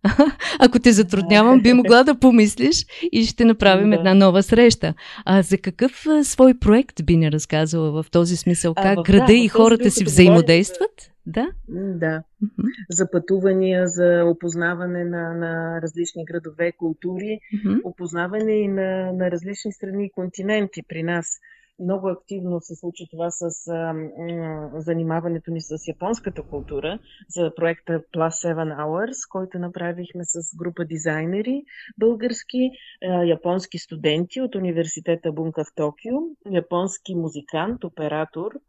Ако 0.60 0.80
те 0.80 0.92
затруднявам, 0.92 1.62
би 1.62 1.74
могла 1.74 2.04
да 2.04 2.20
помислиш 2.20 2.86
и 3.12 3.26
ще 3.26 3.46
направим 3.46 3.90
да. 3.90 3.96
една 3.96 4.14
нова 4.14 4.44
среща. 4.44 4.94
А 5.26 5.42
за 5.42 5.58
какъв 5.58 6.06
свой 6.24 6.54
проект 6.54 7.06
би 7.06 7.18
ни 7.18 7.32
разказала 7.32 8.04
в 8.04 8.12
този 8.12 8.38
смисъл? 8.38 8.74
Как 8.74 9.00
а, 9.00 9.04
града 9.04 9.26
да, 9.26 9.34
и 9.34 9.48
хората 9.48 9.92
си 9.92 10.04
взаимодействат? 10.04 11.15
Да? 11.28 11.48
Да. 11.68 12.24
Mm-hmm. 12.44 12.70
За 12.90 13.12
пътувания, 13.12 13.88
за 13.88 14.24
опознаване 14.26 15.04
на, 15.04 15.34
на 15.34 15.82
различни 15.82 16.26
градове, 16.26 16.72
култури, 16.72 17.40
mm-hmm. 17.54 17.82
опознаване 17.84 18.54
и 18.54 18.68
на, 18.68 19.12
на 19.12 19.32
различни 19.32 19.74
страни 19.74 20.06
и 20.06 20.12
континенти 20.12 20.82
при 20.88 21.04
нас. 21.04 21.40
Много 21.80 22.08
активно 22.08 22.62
се 22.62 22.76
случи 22.76 23.08
това 23.12 23.32
с 23.32 23.68
а, 23.68 23.94
м, 23.94 24.72
занимаването 24.76 25.52
ни 25.52 25.62
с 25.62 25.88
японската 25.88 26.44
култура 26.44 27.00
за 27.30 27.52
проекта 27.56 28.02
Plus 28.14 28.54
7 28.54 28.78
Hours, 28.78 29.30
който 29.32 29.60
направихме 29.60 30.24
с 30.24 30.58
група 30.58 30.86
дизайнери 30.86 31.64
български, 31.98 32.72
а, 33.04 33.24
японски 33.24 33.78
студенти 33.78 34.42
от 34.42 34.56
университета 34.56 35.32
Бунка 35.32 35.64
в 35.64 35.76
Токио, 35.76 36.18
японски 36.52 37.16
музикант, 37.16 37.84
оператор– 37.84 38.52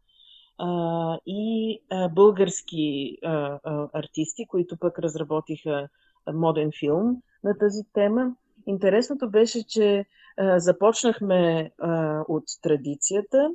а, 0.57 1.19
и 1.25 1.79
а, 1.89 2.09
български 2.09 3.17
а, 3.25 3.59
а, 3.63 3.87
артисти, 3.93 4.45
които 4.47 4.77
пък 4.77 4.99
разработиха 4.99 5.87
моден 6.33 6.69
филм 6.79 7.17
на 7.43 7.57
тази 7.57 7.83
тема. 7.93 8.31
Интересното 8.67 9.29
беше, 9.29 9.67
че 9.67 10.05
а, 10.37 10.59
започнахме 10.59 11.71
а, 11.81 12.21
от 12.27 12.43
традицията, 12.61 13.49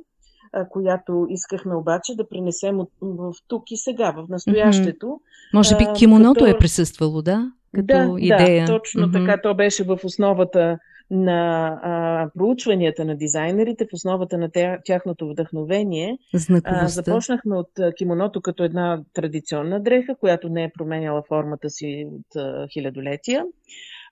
а, 0.53 0.67
която 0.69 1.27
искахме 1.29 1.75
обаче 1.75 2.15
да 2.15 2.29
принесем 2.29 2.79
от, 2.79 2.89
в 3.01 3.33
тук 3.47 3.71
и 3.71 3.77
сега, 3.77 4.11
в 4.11 4.25
настоящето. 4.29 5.05
Mm-hmm. 5.05 5.53
Може 5.53 5.77
би 5.77 5.85
кимоното 5.97 6.45
като... 6.45 6.55
е 6.55 6.57
присъствало, 6.57 7.21
да? 7.21 7.51
Като 7.75 7.85
да, 7.85 8.15
идея. 8.19 8.65
Да, 8.65 8.73
точно 8.73 9.07
mm-hmm. 9.07 9.25
така. 9.27 9.41
То 9.41 9.55
беше 9.55 9.83
в 9.83 9.99
основата 10.03 10.79
на 11.13 11.67
а, 11.83 12.29
проучванията 12.37 13.05
на 13.05 13.15
дизайнерите, 13.15 13.85
в 13.85 13.93
основата 13.93 14.37
на 14.37 14.49
тяхното 14.85 15.29
вдъхновение. 15.29 16.17
А, 16.63 16.87
започнахме 16.87 17.55
от 17.55 17.69
кимоното 17.97 18.41
като 18.41 18.63
една 18.63 19.01
традиционна 19.13 19.79
дреха, 19.79 20.15
която 20.15 20.49
не 20.49 20.63
е 20.63 20.71
променяла 20.77 21.23
формата 21.27 21.69
си 21.69 22.07
от 22.11 22.35
а, 22.35 22.67
хилядолетия. 22.73 23.45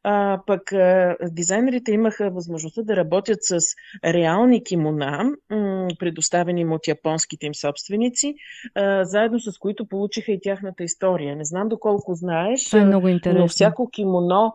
а, 0.03 0.39
пък 0.47 0.73
а, 0.73 1.15
дизайнерите 1.31 1.91
имаха 1.91 2.29
възможността 2.31 2.81
да 2.81 2.95
работят 2.95 3.39
с 3.41 3.59
реални 4.05 4.63
кимона, 4.63 5.31
м- 5.49 5.87
предоставени 5.99 6.61
им 6.61 6.71
от 6.71 6.87
японските 6.87 7.45
им 7.45 7.55
собственици, 7.55 8.35
а, 8.75 9.05
заедно 9.05 9.39
с 9.39 9.57
които 9.57 9.85
получиха 9.87 10.31
и 10.31 10.39
тяхната 10.41 10.83
история. 10.83 11.35
Не 11.35 11.45
знам 11.45 11.69
доколко 11.69 12.13
знаеш, 12.13 12.69
Това 12.69 12.79
е 12.79 12.85
много 12.85 13.07
интересно. 13.07 13.41
но 13.41 13.47
всяко 13.47 13.89
кимоно, 13.89 14.53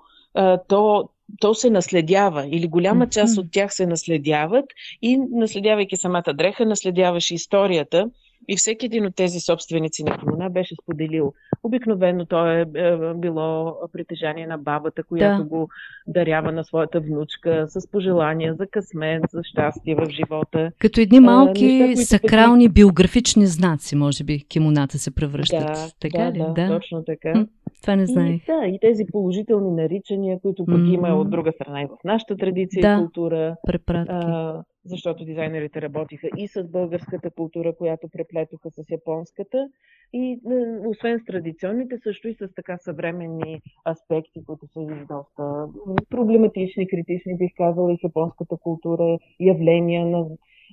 то 0.69 1.09
то 1.41 1.55
се 1.55 1.71
наследява 1.71 2.47
или 2.47 2.69
голяма 2.69 3.09
част 3.09 3.39
от 3.39 3.53
тях 3.53 3.75
се 3.75 3.87
наследяват 3.87 4.65
и 5.03 5.19
наследявайки 5.31 5.97
самата 5.97 6.35
дреха, 6.35 6.67
наследяваше 6.67 7.35
историята 7.35 8.11
и 8.49 8.57
всеки 8.57 8.87
един 8.87 9.07
от 9.07 9.17
тези 9.17 9.41
собственици 9.41 10.05
на 10.05 10.19
кимона 10.19 10.51
беше 10.51 10.75
споделил. 10.83 11.33
Обикновено 11.63 12.27
то 12.27 12.47
е, 12.47 12.61
е 12.61 12.97
било 13.15 13.77
притежание 13.93 14.47
на 14.47 14.59
бабата, 14.59 15.05
която 15.05 15.43
да. 15.43 15.49
го 15.49 15.69
дарява 16.07 16.53
на 16.53 16.65
своята 16.65 17.01
внучка 17.01 17.65
с 17.69 17.91
пожелания 17.91 18.55
за 18.55 18.67
късмет, 18.67 19.23
за 19.33 19.41
щастие 19.45 19.95
в 19.95 20.07
живота. 20.11 20.73
Като 20.79 21.01
едни 21.01 21.21
малки 21.21 21.81
а, 21.85 21.87
неща, 21.87 22.05
сакрални 22.05 22.69
биографични 22.69 23.47
знаци, 23.47 23.97
може 23.97 24.25
би, 24.25 24.45
кимоната 24.49 24.99
се 24.99 25.15
превръщат. 25.15 25.61
Да, 25.61 25.91
така 26.01 26.25
да, 26.25 26.33
ли? 26.33 26.39
Да, 26.39 26.53
да, 26.53 26.69
точно 26.69 27.05
така. 27.05 27.47
Това 27.83 27.97
не 27.97 28.07
знаех. 28.07 28.43
И, 28.43 28.47
да, 28.47 28.67
и 28.67 28.79
тези 28.81 29.05
положителни 29.13 29.71
наричания, 29.71 30.41
които 30.41 30.65
пък 30.65 30.75
mm-hmm. 30.75 30.95
има 30.95 31.09
от 31.09 31.31
друга 31.31 31.53
страна 31.53 31.83
и 31.83 31.87
в 31.87 32.05
нашата 32.05 32.37
традиция 32.37 32.83
да, 32.83 32.95
и 32.95 32.99
култура. 32.99 33.57
Препратки. 33.67 34.13
А, 34.13 34.63
защото 34.87 35.25
дизайнерите 35.25 35.83
работиха 35.83 36.29
и 36.37 36.49
с 36.49 36.65
българската 36.65 37.31
култура, 37.31 37.75
която 37.77 38.09
преплетоха 38.09 38.71
с 38.71 38.91
японската, 38.91 39.69
и 40.13 40.41
освен 40.87 41.21
с 41.21 41.25
традиционните, 41.25 41.99
също 41.99 42.29
и 42.29 42.35
с 42.35 42.49
така 42.55 42.79
съвременни 42.79 43.63
аспекти, 43.89 44.45
които 44.45 44.67
са 44.67 44.81
доста 45.09 45.67
проблематични, 46.11 46.89
критични, 46.89 47.37
бих 47.37 47.51
казала, 47.57 47.93
и 47.93 47.99
японската 48.05 48.57
култура, 48.57 49.19
явления 49.41 50.07
на 50.07 50.27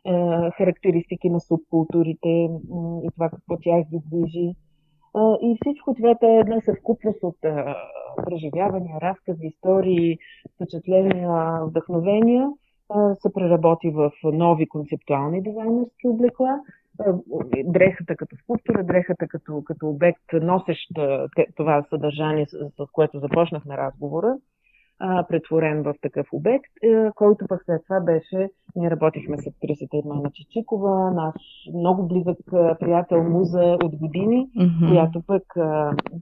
е, 0.06 0.52
характеристики 0.52 1.30
на 1.30 1.40
субкултурите 1.40 2.30
и 3.04 3.10
това 3.14 3.30
какво 3.30 3.58
тях 3.58 3.90
ги 3.90 4.00
движи. 4.12 4.56
И 5.42 5.58
всичко 5.62 5.94
това 5.94 6.10
е 6.10 6.26
една 6.26 6.62
съвкупност 6.62 7.24
от 7.24 7.38
преживявания, 8.26 9.02
разкази, 9.02 9.48
истории, 9.48 10.18
впечатления, 10.56 11.60
вдъхновения 11.66 12.50
се 13.22 13.34
преработи 13.34 13.90
в 13.90 14.12
нови 14.24 14.68
концептуални 14.68 15.44
дизайнерски 15.44 16.08
облекла. 16.08 16.60
Дрехата 17.66 18.16
като 18.16 18.36
скулптура, 18.36 18.84
дрехата 18.84 19.28
като, 19.28 19.64
като 19.66 19.90
обект, 19.90 20.24
носещ 20.34 20.90
това 21.56 21.86
съдържание, 21.90 22.46
с, 22.46 22.58
с 22.70 22.92
което 22.92 23.20
започнахме 23.20 23.78
разговора, 23.78 24.38
претворен 25.30 25.84
в 25.84 25.96
такъв 26.02 26.28
обект, 26.32 26.72
който 27.16 27.46
пък 27.50 27.64
след 27.66 27.84
това 27.84 28.00
беше, 28.00 28.50
ние 28.76 28.92
работихме 28.92 29.38
с 29.38 29.48
актрисата 29.48 29.98
Ирмана 29.98 30.32
Чичикова, 30.34 31.12
наш 31.12 31.36
много 31.76 32.08
близък 32.08 32.38
приятел, 32.80 33.24
муза 33.24 33.78
от 33.84 33.96
години, 33.96 34.50
mm-hmm. 34.58 34.90
която 34.90 35.22
пък 35.28 35.44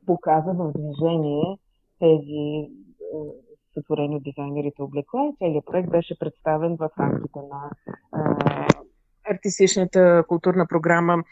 показа 0.06 0.51
в 0.51 0.72
движение 0.75 1.58
тези 2.00 2.68
сътворени 3.74 4.16
от 4.16 4.24
дизайнерите 4.24 4.82
облекла 4.82 5.22
и 5.28 5.36
целият 5.38 5.66
проект 5.66 5.90
беше 5.90 6.20
представен 6.20 6.78
в 6.78 6.90
рамките 7.00 7.40
на 7.51 7.70
артистичната 9.32 10.24
културна 10.28 10.68
програма 10.68 11.24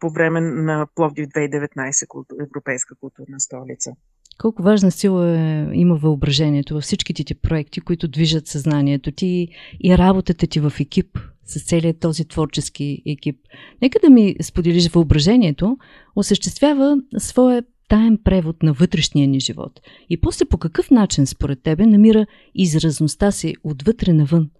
по 0.00 0.10
време 0.10 0.40
на 0.40 0.86
Пловдив 0.94 1.28
2019 1.28 2.24
Европейска 2.48 2.94
културна 2.94 3.40
столица. 3.40 3.92
Колко 4.38 4.62
важна 4.62 4.90
сила 4.90 5.38
е, 5.38 5.68
има 5.72 5.94
въображението 5.94 6.74
във 6.74 6.82
всичките 6.82 7.24
ти 7.24 7.34
проекти, 7.34 7.80
които 7.80 8.08
движат 8.08 8.46
съзнанието 8.46 9.12
ти 9.12 9.48
и 9.84 9.98
работата 9.98 10.46
ти 10.46 10.60
в 10.60 10.72
екип, 10.80 11.18
с 11.44 11.66
целият 11.66 12.00
този 12.00 12.28
творчески 12.28 13.02
екип. 13.06 13.36
Нека 13.82 13.98
да 13.98 14.10
ми 14.10 14.36
споделиш 14.42 14.90
въображението, 14.90 15.78
осъществява 16.16 16.96
своя 17.18 17.62
таен 17.92 18.18
превод 18.24 18.62
на 18.62 18.72
вътрешния 18.72 19.28
ни 19.28 19.40
живот. 19.40 19.80
И 20.10 20.20
после 20.20 20.44
по 20.44 20.58
какъв 20.58 20.90
начин, 20.90 21.26
според 21.26 21.62
тебе, 21.62 21.86
намира 21.86 22.26
изразността 22.54 23.30
си 23.30 23.54
отвътре 23.64 24.12
навън? 24.12 24.50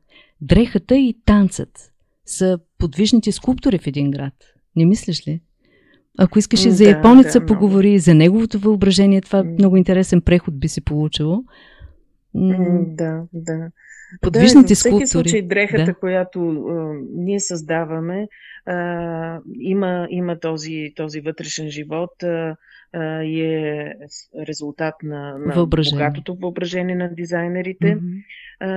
Дрехата 0.41 0.97
и 0.97 1.17
танцът 1.25 1.93
са 2.27 2.59
подвижните 2.79 3.33
скулптури 3.33 3.79
в 3.79 3.87
един 3.87 4.11
град. 4.11 4.33
Не 4.77 4.85
мислиш 4.85 5.29
ли? 5.29 5.41
Ако 6.19 6.39
искаш 6.39 6.65
и 6.65 6.71
за 6.71 6.85
японеца 6.85 7.41
да, 7.41 7.47
поговори, 7.47 7.89
много. 7.89 7.99
за 8.01 8.15
неговото 8.15 8.59
въображение, 8.59 9.21
това 9.21 9.45
много 9.45 9.77
интересен 9.77 10.23
преход 10.23 10.59
би 10.59 10.69
се 10.69 10.81
получило. 10.81 11.43
Да, 12.35 13.23
да. 13.33 13.71
Подвижните 14.21 14.69
да, 14.69 14.77
скулптури. 14.77 15.05
Всеки 15.05 15.11
случай 15.11 15.43
дрехата, 15.43 15.85
да. 15.85 15.95
която 15.95 16.41
а, 16.51 16.95
ние 17.17 17.41
създаваме, 17.41 18.29
а, 18.67 19.41
има, 19.61 20.07
има 20.11 20.41
този, 20.41 20.93
този 20.97 21.21
вътрешен 21.21 21.71
живот 21.71 22.23
а, 22.23 22.57
а, 22.93 23.23
и 23.23 23.41
е 23.41 23.95
резултат 24.49 24.95
на, 25.03 25.39
на 25.39 25.55
въображение. 25.55 25.99
богатото 25.99 26.35
въображение 26.35 26.95
на 26.95 27.15
дизайнерите. 27.15 27.97
Mm-hmm. 27.97 28.25
А, 28.61 28.69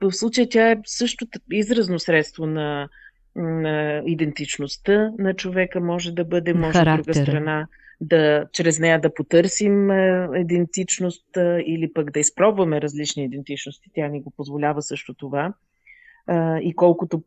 в 0.00 0.12
случая 0.12 0.48
тя 0.48 0.70
е 0.70 0.76
също 0.84 1.26
изразно 1.52 1.98
средство 1.98 2.46
на, 2.46 2.88
на 3.36 4.02
идентичността 4.06 5.12
на 5.18 5.34
човека, 5.34 5.80
може 5.80 6.12
да 6.12 6.24
бъде, 6.24 6.54
може 6.54 6.78
от 6.78 6.96
друга 6.96 7.14
страна 7.14 7.66
да 8.00 8.46
чрез 8.52 8.78
нея 8.78 9.00
да 9.00 9.14
потърсим 9.14 9.90
идентичност 10.36 11.26
или 11.66 11.92
пък 11.92 12.10
да 12.10 12.20
изпробваме 12.20 12.80
различни 12.80 13.24
идентичности. 13.24 13.90
Тя 13.94 14.08
ни 14.08 14.22
го 14.22 14.30
позволява 14.36 14.82
също 14.82 15.14
това. 15.14 15.54
И 16.62 16.72
колкото 16.76 17.22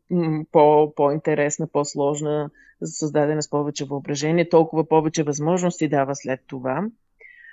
по, 0.52 0.92
по-интересна, 0.94 1.66
по-сложна, 1.72 2.50
създадена 2.84 3.42
с 3.42 3.50
повече 3.50 3.84
въображение, 3.84 4.48
толкова 4.48 4.88
повече 4.88 5.22
възможности 5.22 5.88
дава 5.88 6.14
след 6.14 6.40
това. 6.46 6.86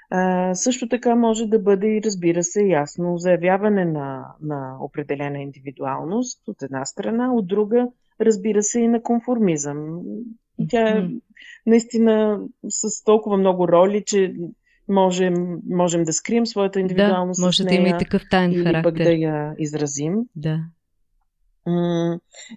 А, 0.09 0.55
също 0.55 0.89
така 0.89 1.15
може 1.15 1.45
да 1.45 1.59
бъде 1.59 1.87
и, 1.87 2.01
разбира 2.05 2.43
се, 2.43 2.63
ясно 2.63 3.17
заявяване 3.17 3.85
на, 3.85 4.25
на 4.41 4.77
определена 4.81 5.39
индивидуалност 5.39 6.47
от 6.47 6.61
една 6.61 6.85
страна, 6.85 7.33
от 7.33 7.47
друга, 7.47 7.87
разбира 8.21 8.63
се, 8.63 8.79
и 8.79 8.87
на 8.87 9.01
конформизъм. 9.01 10.01
Тя 10.69 10.89
е 10.89 11.09
наистина 11.65 12.41
с 12.69 13.03
толкова 13.03 13.37
много 13.37 13.67
роли, 13.67 14.03
че 14.05 14.35
можем, 14.87 15.59
можем 15.69 16.03
да 16.03 16.13
скрием 16.13 16.45
своята 16.45 16.79
индивидуалност. 16.79 17.41
Да, 17.41 17.45
може 17.45 17.63
да 17.63 17.75
има 17.75 17.87
и 17.87 17.97
такъв 17.99 18.21
тайн 18.31 18.63
характер. 18.63 18.83
пък 18.83 18.95
да 18.95 19.11
я 19.11 19.55
изразим. 19.57 20.15
Да. 20.35 20.59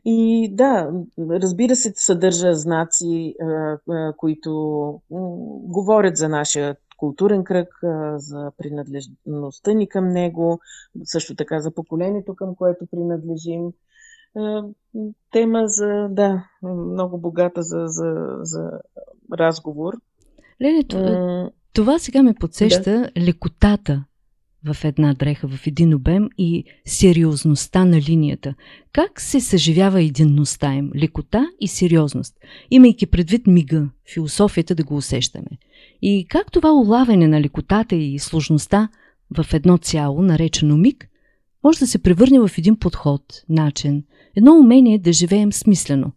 И 0.05 0.49
да, 0.53 0.91
разбира 1.19 1.77
се, 1.77 1.93
съдържа 1.97 2.55
знаци, 2.55 3.35
които 4.17 4.53
говорят 5.63 6.17
за 6.17 6.29
нашия 6.29 6.77
културен 6.97 7.45
кръг, 7.45 7.69
за 8.17 8.53
принадлежността 8.59 9.73
ни 9.73 9.89
към 9.89 10.09
него, 10.09 10.61
също 11.05 11.37
така 11.37 11.61
за 11.61 11.71
поколението, 11.71 12.35
към 12.35 12.55
което 12.55 12.87
принадлежим. 12.87 13.63
Тема 15.31 15.63
за, 15.69 16.07
да, 16.11 16.45
много 16.63 17.19
богата 17.19 17.63
за, 17.63 17.85
за, 17.87 18.27
за 18.43 18.71
разговор. 19.33 19.95
Леле, 20.63 20.85
това, 20.89 21.51
това 21.73 21.99
сега 21.99 22.23
ме 22.23 22.35
подсеща 22.35 22.91
да. 22.91 23.21
лекотата 23.21 24.05
в 24.65 24.85
една 24.85 25.15
дреха, 25.15 25.49
в 25.49 25.67
един 25.67 25.95
обем 25.95 26.29
и 26.39 26.65
сериозността 26.87 27.85
на 27.85 28.01
линията. 28.01 28.55
Как 28.93 29.21
се 29.21 29.41
съживява 29.41 30.03
единността 30.03 30.75
им? 30.75 30.91
Лекота 30.97 31.47
и 31.61 31.69
сериозност, 31.69 32.35
имайки 32.71 33.07
предвид 33.07 33.47
мига, 33.47 33.89
философията 34.15 34.75
да 34.75 34.85
го 34.85 34.97
усещаме. 34.97 35.51
И 36.03 36.27
как 36.29 36.53
това 36.53 36.73
улавяне 36.73 37.29
на 37.29 37.41
лекотата 37.41 37.97
и 37.97 38.19
сложността 38.19 38.89
в 39.37 39.55
едно 39.55 39.79
цяло, 39.79 40.23
наречено 40.23 40.77
миг, 40.77 41.09
може 41.65 41.79
да 41.79 41.87
се 41.87 41.99
превърне 41.99 42.41
в 42.41 42.51
един 42.59 42.77
подход, 42.77 43.23
начин, 43.49 44.05
едно 44.37 44.59
умение 44.59 44.99
да 44.99 45.13
живеем 45.13 45.53
смислено. 45.53 46.13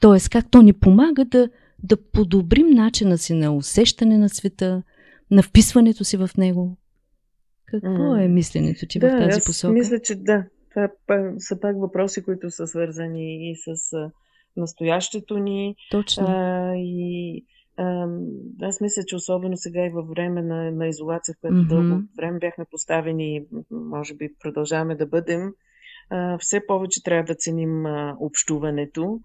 Тоест, 0.00 0.28
как 0.28 0.50
то 0.50 0.62
ни 0.62 0.72
помага 0.72 1.24
да, 1.24 1.48
да 1.82 1.96
подобрим 1.96 2.70
начина 2.70 3.18
си 3.18 3.34
на 3.34 3.56
усещане 3.56 4.18
на 4.18 4.28
света, 4.28 4.82
на 5.30 5.42
вписването 5.42 6.04
си 6.04 6.16
в 6.16 6.30
него, 6.38 6.76
какво 7.80 8.16
е 8.16 8.28
мисленето 8.28 8.86
ти 8.86 8.98
да, 8.98 9.08
в 9.08 9.18
тази 9.18 9.38
аз 9.38 9.44
посока? 9.44 9.72
Мисля, 9.72 10.00
че 10.00 10.14
да. 10.14 10.44
Това 10.70 10.88
са 11.38 11.60
пак 11.60 11.76
въпроси, 11.80 12.22
които 12.22 12.50
са 12.50 12.66
свързани 12.66 13.50
и 13.50 13.56
с 13.56 13.92
настоящето 14.56 15.38
ни. 15.38 15.76
Точно. 15.90 16.24
А, 16.28 16.72
и 16.76 17.44
а, 17.76 18.06
аз 18.62 18.80
мисля, 18.80 19.02
че 19.06 19.16
особено 19.16 19.56
сега 19.56 19.86
и 19.86 19.90
във 19.90 20.08
време 20.08 20.42
на, 20.42 20.70
на 20.70 20.88
изолация, 20.88 21.34
в 21.34 21.40
която 21.40 21.56
mm-hmm. 21.56 21.68
дълго 21.68 22.02
време 22.16 22.38
бяхме 22.38 22.64
поставени, 22.70 23.44
може 23.70 24.14
би 24.14 24.28
продължаваме 24.40 24.94
да 24.94 25.06
бъдем, 25.06 25.52
а, 26.10 26.38
все 26.38 26.66
повече 26.66 27.02
трябва 27.02 27.24
да 27.24 27.34
ценим 27.34 27.86
а, 27.86 28.16
общуването. 28.20 29.20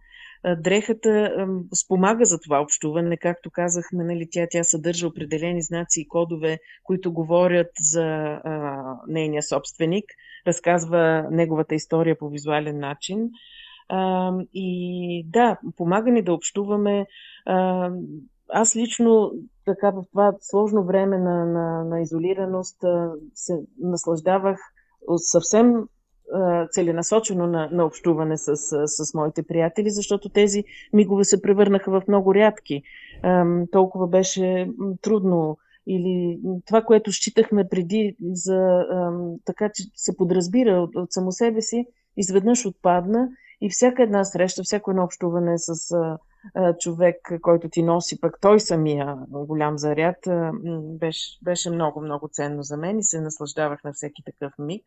Дрехата 0.58 1.32
спомага 1.76 2.26
за 2.26 2.40
това 2.40 2.62
общуване. 2.62 3.18
Както 3.18 3.52
казахме, 3.52 4.04
нали, 4.04 4.28
тя, 4.32 4.48
тя 4.52 4.64
съдържа 4.64 5.08
определени 5.08 5.62
знаци 5.62 6.02
и 6.02 6.08
кодове, 6.08 6.60
които 6.84 7.14
говорят 7.14 7.72
за 7.80 8.06
а, 8.06 8.84
нейния 9.08 9.44
собственик, 9.44 10.06
разказва 10.48 11.28
неговата 11.32 11.76
история 11.76 12.18
по 12.18 12.30
визуален 12.30 12.80
начин. 12.80 13.30
А, 13.90 14.32
и 14.54 15.24
да, 15.28 15.58
помага 15.78 16.12
ни 16.12 16.22
да 16.22 16.34
общуваме. 16.34 17.06
А, 17.46 17.90
аз 18.50 18.76
лично 18.76 19.32
така 19.66 19.92
в 19.92 20.04
това 20.12 20.34
сложно 20.42 20.86
време 20.86 21.18
на, 21.18 21.46
на, 21.46 21.84
на 21.84 22.02
изолираност 22.02 22.78
се 23.34 23.54
наслаждавах 23.80 24.60
съвсем 25.18 25.74
целенасочено 26.72 27.48
на, 27.48 27.70
на 27.72 27.86
общуване 27.86 28.38
с, 28.38 28.56
с, 28.88 29.14
моите 29.14 29.44
приятели, 29.44 29.90
защото 29.90 30.30
тези 30.30 30.64
мигове 30.94 31.24
се 31.24 31.42
превърнаха 31.42 31.92
в 31.92 32.04
много 32.08 32.36
рядки. 32.36 32.84
Толкова 33.72 34.08
беше 34.08 34.70
трудно 35.02 35.58
или 35.88 36.40
това, 36.66 36.82
което 36.82 37.12
считахме 37.12 37.70
преди 37.70 38.16
за 38.32 38.86
така, 39.46 39.70
че 39.74 39.84
се 39.96 40.18
подразбира 40.18 40.72
от, 40.72 40.96
от 40.96 41.12
само 41.12 41.32
себе 41.32 41.62
си, 41.62 41.86
изведнъж 42.18 42.66
отпадна 42.66 43.30
и 43.62 43.70
всяка 43.70 44.04
една 44.04 44.24
среща, 44.24 44.64
всяко 44.64 44.92
едно 44.92 45.04
общуване 45.04 45.54
с 45.58 45.96
човек, 46.80 47.34
който 47.42 47.70
ти 47.70 47.84
носи 47.84 48.22
пък 48.22 48.38
той 48.42 48.60
самия 48.60 49.18
голям 49.30 49.78
заряд, 49.78 50.16
беше, 50.82 51.40
беше 51.44 51.70
много, 51.70 52.02
много 52.02 52.28
ценно 52.32 52.64
за 52.64 52.78
мен 52.78 53.00
и 53.00 53.04
се 53.04 53.22
наслаждавах 53.22 53.84
на 53.84 53.94
всеки 53.94 54.24
такъв 54.26 54.54
миг. 54.60 54.84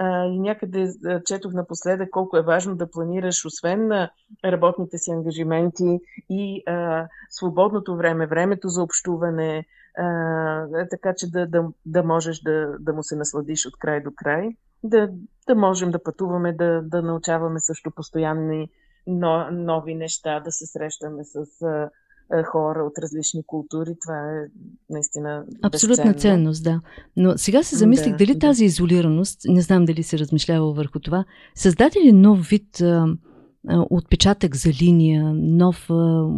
И 0.00 0.40
някъде 0.40 0.92
четох 1.26 1.52
напоследък 1.52 2.10
колко 2.10 2.36
е 2.36 2.42
важно 2.42 2.76
да 2.76 2.90
планираш, 2.90 3.44
освен 3.44 3.86
на 3.86 4.10
работните 4.44 4.98
си 4.98 5.10
ангажименти 5.10 6.00
и 6.30 6.62
а, 6.66 7.08
свободното 7.30 7.96
време, 7.96 8.26
времето 8.26 8.68
за 8.68 8.82
общуване, 8.82 9.64
а, 9.98 10.86
така 10.90 11.14
че 11.16 11.30
да, 11.30 11.46
да, 11.46 11.64
да 11.86 12.02
можеш 12.02 12.40
да, 12.40 12.76
да 12.80 12.92
му 12.92 13.02
се 13.02 13.16
насладиш 13.16 13.66
от 13.66 13.78
край 13.78 14.02
до 14.02 14.10
край, 14.16 14.48
да, 14.84 15.10
да 15.46 15.54
можем 15.54 15.90
да 15.90 16.02
пътуваме, 16.02 16.52
да, 16.52 16.82
да 16.82 17.02
научаваме 17.02 17.60
също 17.60 17.90
постоянни 17.90 18.68
но, 19.06 19.50
нови 19.50 19.94
неща, 19.94 20.40
да 20.40 20.52
се 20.52 20.66
срещаме 20.66 21.24
с 21.24 21.62
а, 21.62 21.90
хора 22.52 22.84
от 22.84 22.98
различни 22.98 23.42
култури. 23.46 23.90
Това 24.02 24.16
е 24.16 24.44
наистина. 24.90 25.44
Абсолютна 25.62 26.12
безценно. 26.12 26.20
ценност, 26.20 26.64
да. 26.64 26.80
Но 27.16 27.38
сега 27.38 27.62
се 27.62 27.76
замислих 27.76 28.12
да, 28.12 28.16
дали 28.16 28.32
да. 28.32 28.38
тази 28.38 28.64
изолираност, 28.64 29.40
не 29.48 29.60
знам 29.60 29.84
дали 29.84 30.02
се 30.02 30.18
размишлява 30.18 30.72
върху 30.72 31.00
това, 31.00 31.24
създаде 31.54 32.00
ли 32.00 32.12
нов 32.12 32.48
вид 32.48 32.80
а, 32.80 33.06
а, 33.68 33.86
отпечатък 33.90 34.56
за 34.56 34.70
линия, 34.82 35.32
нов. 35.34 35.90
А, 35.90 36.28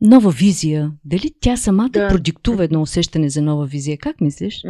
нова 0.00 0.30
визия. 0.30 0.92
Дали 1.04 1.30
тя 1.40 1.56
самата 1.56 1.88
да. 1.88 2.08
продиктува 2.08 2.64
едно 2.64 2.82
усещане 2.82 3.28
за 3.28 3.42
нова 3.42 3.66
визия? 3.66 3.98
Как 3.98 4.20
мислиш? 4.20 4.62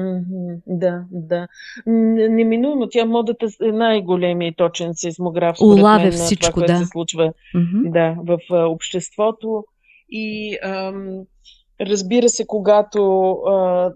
Да, 0.67 1.05
да. 1.11 1.49
Неминуемо. 1.87 2.89
Тя 2.91 3.05
модата 3.05 3.47
е 3.63 3.73
най-големият 3.73 4.57
точен 4.57 4.91
сейсмограф. 4.95 5.57
Улавя 5.61 6.11
всичко, 6.11 6.53
това, 6.53 6.67
да. 6.67 6.79
се 6.79 6.87
случва 6.87 7.33
mm-hmm. 7.57 7.93
да, 7.93 8.17
в 8.25 8.39
обществото. 8.51 9.65
И 10.11 10.59
ам, 10.63 11.25
разбира 11.81 12.29
се, 12.29 12.47
когато 12.47 13.31
а, 13.31 13.93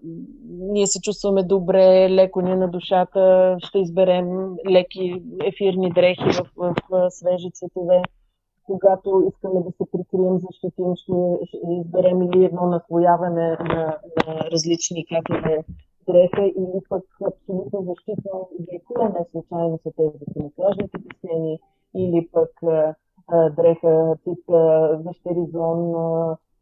ние 0.48 0.86
се 0.86 1.00
чувстваме 1.00 1.42
добре, 1.42 2.10
леко 2.10 2.40
ни 2.40 2.56
на 2.56 2.68
душата, 2.68 3.56
ще 3.58 3.78
изберем 3.78 4.56
леки 4.70 5.22
ефирни 5.44 5.92
дрехи 5.92 6.30
в, 6.32 6.50
в, 6.56 6.74
в 6.90 7.10
свежи 7.10 7.50
цветове. 7.50 8.02
Когато 8.66 9.22
искаме 9.28 9.60
да 9.60 9.70
се 9.70 9.84
прикрием, 9.92 10.38
защитим, 10.38 10.96
ще, 10.96 11.12
ще 11.48 11.58
изберем 11.80 12.22
или 12.22 12.44
едно 12.44 12.66
наслояване 12.66 13.56
на, 13.60 13.98
на 14.26 14.50
различни 14.52 15.06
катове 15.06 15.64
дреха 16.08 16.46
или 16.46 16.80
пък 16.88 17.04
абсолютно 17.26 17.82
защитно 17.82 18.48
облекло, 18.60 19.04
не 19.04 19.24
случайно 19.30 19.78
са 19.82 19.90
тези 19.96 20.24
камуфлажните 20.34 20.98
песени, 21.08 21.58
или 21.96 22.28
пък 22.32 22.50
а, 22.62 22.94
дреха 23.30 24.16
тип 24.24 24.44
вещеризон 25.06 25.94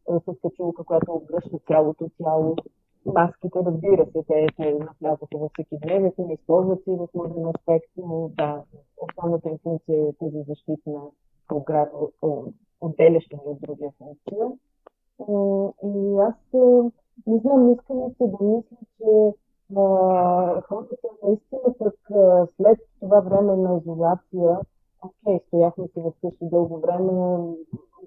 с 0.08 0.40
качулка, 0.42 0.84
която 0.84 1.12
обръща 1.12 1.58
цялото 1.66 2.10
тяло. 2.18 2.56
Маските, 3.06 3.58
разбира 3.66 4.06
се, 4.06 4.22
те, 4.28 4.46
те 4.56 4.72
навлязаха 4.72 5.38
във 5.38 5.50
всеки 5.52 5.78
дневник, 5.82 6.18
не 6.18 6.32
използват 6.32 6.84
се 6.84 6.90
в 6.90 7.08
моден 7.14 7.46
аспект, 7.46 7.90
но 7.96 8.30
да, 8.38 8.62
основната 9.00 9.48
им 9.48 9.58
функция 9.62 10.08
е 10.08 10.12
тази 10.12 10.42
защитна 10.48 11.00
отделяща 12.80 13.36
от 13.46 13.60
другия 13.60 13.90
функция. 13.98 14.46
И 15.84 16.18
аз 16.18 16.34
не 17.26 17.38
знам, 17.38 17.72
искам 17.72 18.14
се 18.18 18.26
да 18.26 18.44
мисля, 18.44 18.76
че 18.96 19.34
хората 20.68 20.96
наистина 21.22 21.74
пък 21.78 21.94
след 22.56 22.78
това 23.00 23.20
време 23.20 23.56
на 23.56 23.78
изолация, 23.78 24.58
окей, 25.02 25.40
стояхме 25.46 25.84
си 25.86 26.00
вкъщи 26.00 26.44
дълго 26.48 26.80
време, 26.80 27.38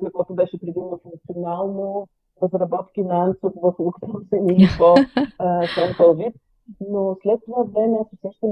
каквото 0.04 0.36
беше 0.36 0.60
предимно 0.60 1.00
функционално, 1.04 2.08
разработки 2.44 3.04
на 3.04 3.24
Анцук 3.24 3.54
в 3.62 3.74
луксусен 3.80 4.50
или 4.50 4.68
по 4.78 4.96
семпъл 5.76 6.14
вид. 6.14 6.36
Но 6.90 7.18
след 7.22 7.40
това 7.46 7.64
време 7.64 7.98
аз 8.02 8.08
усещам 8.14 8.52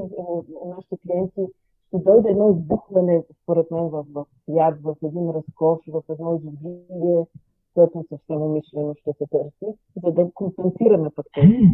нашите 0.65 0.97
клиенти, 0.97 1.53
ще 1.87 1.97
дойде 1.97 2.29
едно 2.29 2.49
избухване, 2.49 3.23
според 3.43 3.71
мен, 3.71 3.89
в, 3.89 4.05
в 4.13 4.25
свят, 4.43 4.75
в 4.83 4.95
един 5.03 5.29
разкош, 5.29 5.79
в 5.87 6.03
едно 6.09 6.35
изобилие, 6.35 7.25
което 7.73 8.05
съвсем 8.09 8.41
умишлено 8.41 8.93
ще 9.01 9.11
се 9.17 9.25
търси, 9.31 9.77
за 10.03 10.11
да 10.11 10.31
компенсираме 10.33 11.09
пък 11.15 11.25
тези 11.33 11.69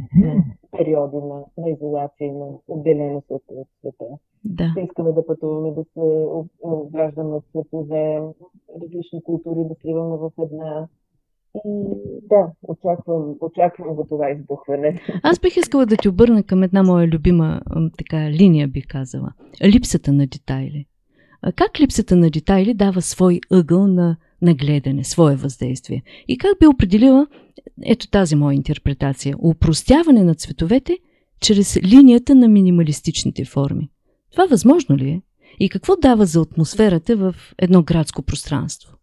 периоди 0.72 1.18
на, 1.18 1.44
на 1.58 1.70
изолация 1.70 2.28
и 2.28 2.32
на 2.32 2.48
отделеност 2.68 3.28
от, 3.30 3.44
от 3.50 3.68
света. 3.80 4.06
Да. 4.44 4.70
Ще 4.72 4.82
искаме 4.82 5.12
да 5.12 5.26
пътуваме, 5.26 5.72
да 5.72 5.84
се 5.84 6.28
обграждаме 6.62 7.36
от 7.36 7.44
светове, 7.50 8.22
различни 8.82 9.24
култури, 9.24 9.68
да 9.68 9.76
сливаме 9.82 10.18
в 10.18 10.32
една 10.40 10.88
и 11.56 11.86
да, 12.30 12.52
очаквам, 12.64 13.36
очаквам 13.42 13.96
го 13.96 14.06
това 14.10 14.32
избухване. 14.32 15.02
Аз 15.24 15.40
бих 15.40 15.58
искала 15.58 15.86
да 15.86 15.96
ти 15.98 16.10
обърна 16.10 16.44
към 16.44 16.64
една 16.64 16.84
моя 16.84 17.08
любима 17.08 17.62
така 17.98 18.32
линия, 18.32 18.68
бих 18.68 18.88
казала. 18.88 19.34
Липсата 19.64 20.14
на 20.14 20.28
детайли. 20.28 20.86
Как 21.56 21.80
липсата 21.80 22.16
на 22.16 22.30
детайли 22.30 22.74
дава 22.74 23.02
свой 23.02 23.40
ъгъл 23.52 23.88
на, 23.88 24.18
на 24.42 24.54
гледане, 24.54 25.04
свое 25.04 25.36
въздействие? 25.36 26.04
И 26.28 26.38
как 26.38 26.60
би 26.60 26.68
определила, 26.68 27.28
ето 27.86 28.10
тази 28.10 28.36
моя 28.36 28.56
интерпретация, 28.56 29.36
упростяване 29.40 30.24
на 30.24 30.36
цветовете 30.36 30.98
чрез 31.42 31.78
линията 31.84 32.36
на 32.36 32.48
минималистичните 32.48 33.46
форми. 33.46 33.90
Това 34.32 34.46
възможно 34.46 34.98
ли 34.98 35.10
е? 35.10 35.22
И 35.60 35.70
какво 35.70 35.96
дава 35.96 36.26
за 36.26 36.42
атмосферата 36.42 37.16
в 37.16 37.36
едно 37.58 37.84
градско 37.84 38.22
пространство? 38.22 38.96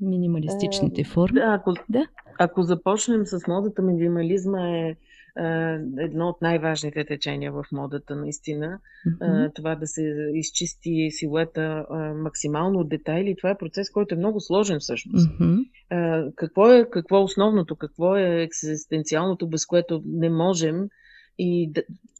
минималистичните 0.00 1.00
е, 1.00 1.04
форми. 1.04 1.40
Да, 1.40 1.46
ако, 1.46 1.74
да? 1.88 2.06
ако 2.38 2.62
започнем 2.62 3.26
с 3.26 3.46
модата, 3.48 3.82
минимализма 3.82 4.68
е, 4.68 4.80
е 4.80 4.96
едно 5.98 6.28
от 6.28 6.42
най-важните 6.42 7.04
течения 7.04 7.52
в 7.52 7.64
модата, 7.72 8.16
наистина. 8.16 8.78
Mm-hmm. 9.08 9.54
Това 9.54 9.74
да 9.74 9.86
се 9.86 10.30
изчисти 10.34 11.08
силуета 11.10 11.86
максимално 12.16 12.78
от 12.78 12.88
детайли. 12.88 13.36
Това 13.36 13.50
е 13.50 13.58
процес, 13.58 13.90
който 13.90 14.14
е 14.14 14.18
много 14.18 14.40
сложен 14.40 14.78
всъщност. 14.80 15.30
Mm-hmm. 15.30 16.34
Какво, 16.34 16.72
е, 16.72 16.90
какво 16.90 17.18
е 17.18 17.22
основното, 17.22 17.76
какво 17.76 18.16
е 18.16 18.42
екзистенциалното, 18.42 19.48
без 19.48 19.66
което 19.66 20.02
не 20.06 20.30
можем 20.30 20.88
и 21.38 21.72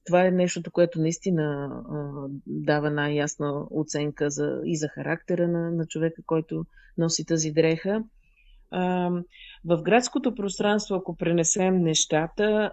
това 0.06 0.26
е 0.26 0.30
нещото, 0.30 0.70
което 0.70 1.00
наистина 1.00 1.70
а, 1.90 2.26
дава 2.46 2.90
най-ясна 2.90 3.66
оценка 3.70 4.30
за, 4.30 4.60
и 4.64 4.76
за 4.76 4.88
характера 4.88 5.48
на, 5.48 5.70
на 5.70 5.86
човека, 5.86 6.22
който 6.26 6.64
носи 6.98 7.24
тази 7.24 7.50
дреха. 7.50 8.04
В 9.64 9.82
градското 9.82 10.34
пространство, 10.34 10.94
ако 10.94 11.16
пренесем 11.16 11.82
нещата, 11.82 12.72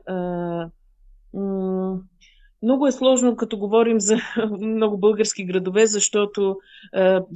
много 2.63 2.87
е 2.87 2.91
сложно, 2.91 3.35
като 3.35 3.57
говорим 3.57 3.99
за 3.99 4.17
много 4.61 4.97
български 4.97 5.45
градове, 5.45 5.85
защото 5.85 6.57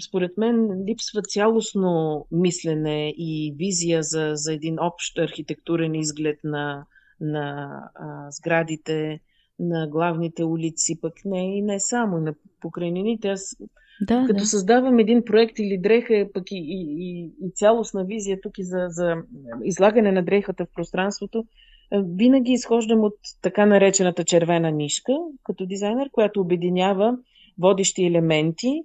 според 0.08 0.38
мен 0.38 0.84
липсва 0.88 1.22
цялостно 1.22 2.26
мислене 2.32 3.10
и 3.10 3.56
визия 3.58 4.04
за, 4.04 4.32
за 4.34 4.54
един 4.54 4.80
общ 4.80 5.18
архитектурен 5.18 5.96
изглед 5.96 6.40
на, 6.44 6.86
на 7.22 7.70
а, 7.96 8.32
сградите, 8.32 9.20
на 9.60 9.88
главните 9.88 10.44
улици, 10.44 11.02
пък 11.02 11.14
не 11.26 11.58
и 11.58 11.62
не 11.62 11.80
само 11.80 12.18
на 12.18 12.34
покрайнините. 12.62 13.30
Аз 13.30 13.58
да, 14.02 14.24
като 14.28 14.40
да. 14.40 14.46
създавам 14.46 15.00
един 15.00 15.26
проект 15.26 15.60
или 15.60 15.78
дреха, 15.78 16.28
пък 16.34 16.44
и, 16.52 16.58
и, 16.58 16.96
и, 17.00 17.32
и 17.42 17.52
цялостна 17.56 18.06
визия 18.06 18.42
тук 18.42 18.58
и 18.58 18.64
за, 18.64 18.86
за 18.90 19.16
излагане 19.64 20.12
на 20.12 20.24
дрехата 20.24 20.66
в 20.66 20.74
пространството, 20.76 21.46
винаги 21.92 22.52
изхождам 22.52 23.04
от 23.04 23.14
така 23.42 23.66
наречената 23.66 24.24
червена 24.24 24.72
нишка 24.72 25.14
като 25.44 25.66
дизайнер, 25.66 26.10
която 26.12 26.42
обединява 26.42 27.18
водещи 27.60 28.06
елементи, 28.06 28.84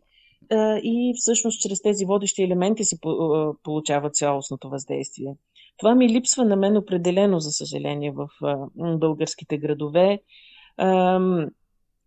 и 0.83 1.15
всъщност 1.17 1.61
чрез 1.61 1.83
тези 1.83 2.05
водещи 2.05 2.43
елементи 2.43 2.85
се 2.85 2.99
получава 3.63 4.11
цялостното 4.11 4.69
въздействие. 4.69 5.35
Това 5.79 5.95
ми 5.95 6.09
липсва 6.09 6.45
на 6.45 6.57
мен 6.57 6.77
определено, 6.77 7.41
за 7.41 7.51
съжаление, 7.51 8.13
в 8.13 8.29
българските 8.99 9.59
градове. 9.59 10.19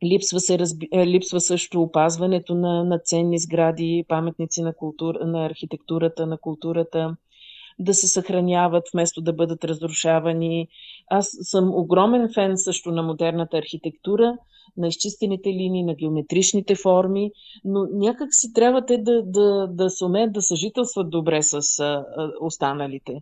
Липсва, 0.03 0.39
се, 0.39 0.59
разби... 0.59 0.87
липсва 0.93 1.39
също 1.39 1.81
опазването 1.81 2.55
на, 2.55 2.83
на 2.83 2.99
ценни 2.99 3.39
сгради, 3.39 4.05
паметници 4.07 4.61
на, 4.61 4.73
култур... 4.73 5.15
на 5.15 5.45
архитектурата, 5.45 6.25
на 6.27 6.37
културата 6.37 7.15
да 7.79 7.93
се 7.93 8.07
съхраняват, 8.07 8.83
вместо 8.93 9.21
да 9.21 9.33
бъдат 9.33 9.63
разрушавани. 9.63 10.67
Аз 11.09 11.37
съм 11.41 11.75
огромен 11.75 12.29
фен 12.33 12.57
също 12.57 12.91
на 12.91 13.03
модерната 13.03 13.57
архитектура, 13.57 14.37
на 14.77 14.87
изчистените 14.87 15.49
линии, 15.49 15.83
на 15.83 15.95
геометричните 15.95 16.75
форми, 16.75 17.31
но 17.65 17.87
някак 17.91 18.27
си 18.31 18.53
трябва 18.53 18.85
те 18.85 18.97
да, 18.97 19.23
да, 19.23 19.67
да 19.67 19.89
се 19.89 20.05
умеят 20.05 20.33
да 20.33 20.41
съжителстват 20.41 21.09
добре 21.09 21.41
с 21.41 21.79
а, 21.79 22.05
останалите. 22.41 23.21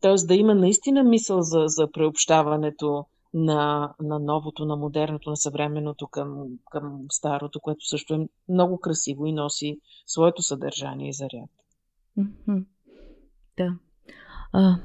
Тоест 0.00 0.28
да 0.28 0.34
има 0.34 0.54
наистина 0.54 1.04
мисъл 1.04 1.42
за, 1.42 1.64
за 1.66 1.90
преобщаването 1.92 3.04
на, 3.34 3.94
на 4.00 4.18
новото, 4.18 4.64
на 4.64 4.76
модерното, 4.76 5.30
на 5.30 5.36
съвременното 5.36 6.06
към, 6.06 6.46
към 6.70 6.98
старото, 7.10 7.60
което 7.60 7.86
също 7.88 8.14
е 8.14 8.28
много 8.48 8.80
красиво 8.80 9.26
и 9.26 9.32
носи 9.32 9.80
своето 10.06 10.42
съдържание 10.42 11.08
и 11.08 11.12
заряд. 11.12 11.50
Mm-hmm. 12.18 12.64
Да. 13.56 13.74
А, 14.52 14.76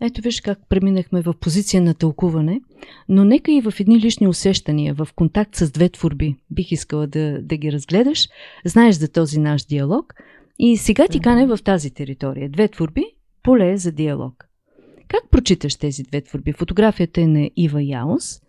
ето 0.00 0.20
виж 0.20 0.40
как 0.40 0.58
преминахме 0.68 1.22
в 1.22 1.34
позиция 1.40 1.82
на 1.82 1.94
тълкуване, 1.94 2.60
но 3.08 3.24
нека 3.24 3.52
и 3.52 3.60
в 3.60 3.72
едни 3.80 4.00
лични 4.00 4.28
усещания, 4.28 4.94
в 4.94 5.08
контакт 5.16 5.54
с 5.54 5.70
две 5.70 5.88
творби. 5.88 6.36
Бих 6.50 6.72
искала 6.72 7.06
да, 7.06 7.42
да 7.42 7.56
ги 7.56 7.72
разгледаш. 7.72 8.28
Знаеш 8.64 8.94
за 8.94 9.12
този 9.12 9.40
наш 9.40 9.64
диалог. 9.64 10.14
И 10.58 10.76
сега 10.76 11.08
ти 11.08 11.20
кане 11.20 11.46
в 11.46 11.58
тази 11.64 11.90
територия. 11.90 12.50
Две 12.50 12.68
творби, 12.68 13.04
поле 13.42 13.76
за 13.76 13.92
диалог. 13.92 14.44
Как 15.12 15.30
прочиташ 15.30 15.76
тези 15.76 16.02
две 16.02 16.20
творби? 16.20 16.52
Фотографията 16.52 17.20
е 17.20 17.26
на 17.26 17.50
Ива 17.56 17.82
Яус, 17.82 18.40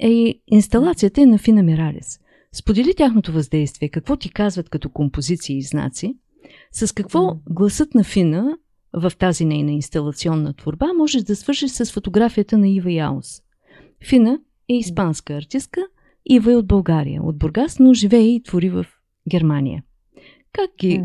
и 0.00 0.40
инсталацията 0.46 1.22
е 1.22 1.26
на 1.26 1.38
Фина 1.38 1.62
Миралес. 1.62 2.20
Сподели 2.52 2.94
тяхното 2.96 3.32
въздействие, 3.32 3.88
какво 3.88 4.16
ти 4.16 4.30
казват 4.30 4.68
като 4.68 4.90
композиции 4.90 5.56
и 5.58 5.62
знаци, 5.62 6.16
с 6.72 6.94
какво 6.94 7.36
гласът 7.50 7.94
на 7.94 8.04
Фина 8.04 8.58
в 8.92 9.12
тази 9.18 9.44
нейна 9.44 9.72
инсталационна 9.72 10.54
творба 10.54 10.92
можеш 10.98 11.22
да 11.22 11.36
свършиш 11.36 11.70
с 11.70 11.92
фотографията 11.92 12.58
на 12.58 12.68
Ива 12.68 12.92
Яус. 12.92 13.26
Фина 14.08 14.38
е 14.68 14.74
испанска 14.74 15.34
артистка, 15.34 15.80
Ива 16.26 16.52
е 16.52 16.56
от 16.56 16.66
България, 16.66 17.22
от 17.22 17.38
Бургас, 17.38 17.78
но 17.78 17.94
живее 17.94 18.34
и 18.34 18.42
твори 18.42 18.70
в 18.70 18.86
Германия. 19.30 19.82
Как 20.52 20.70
ги 20.78 21.02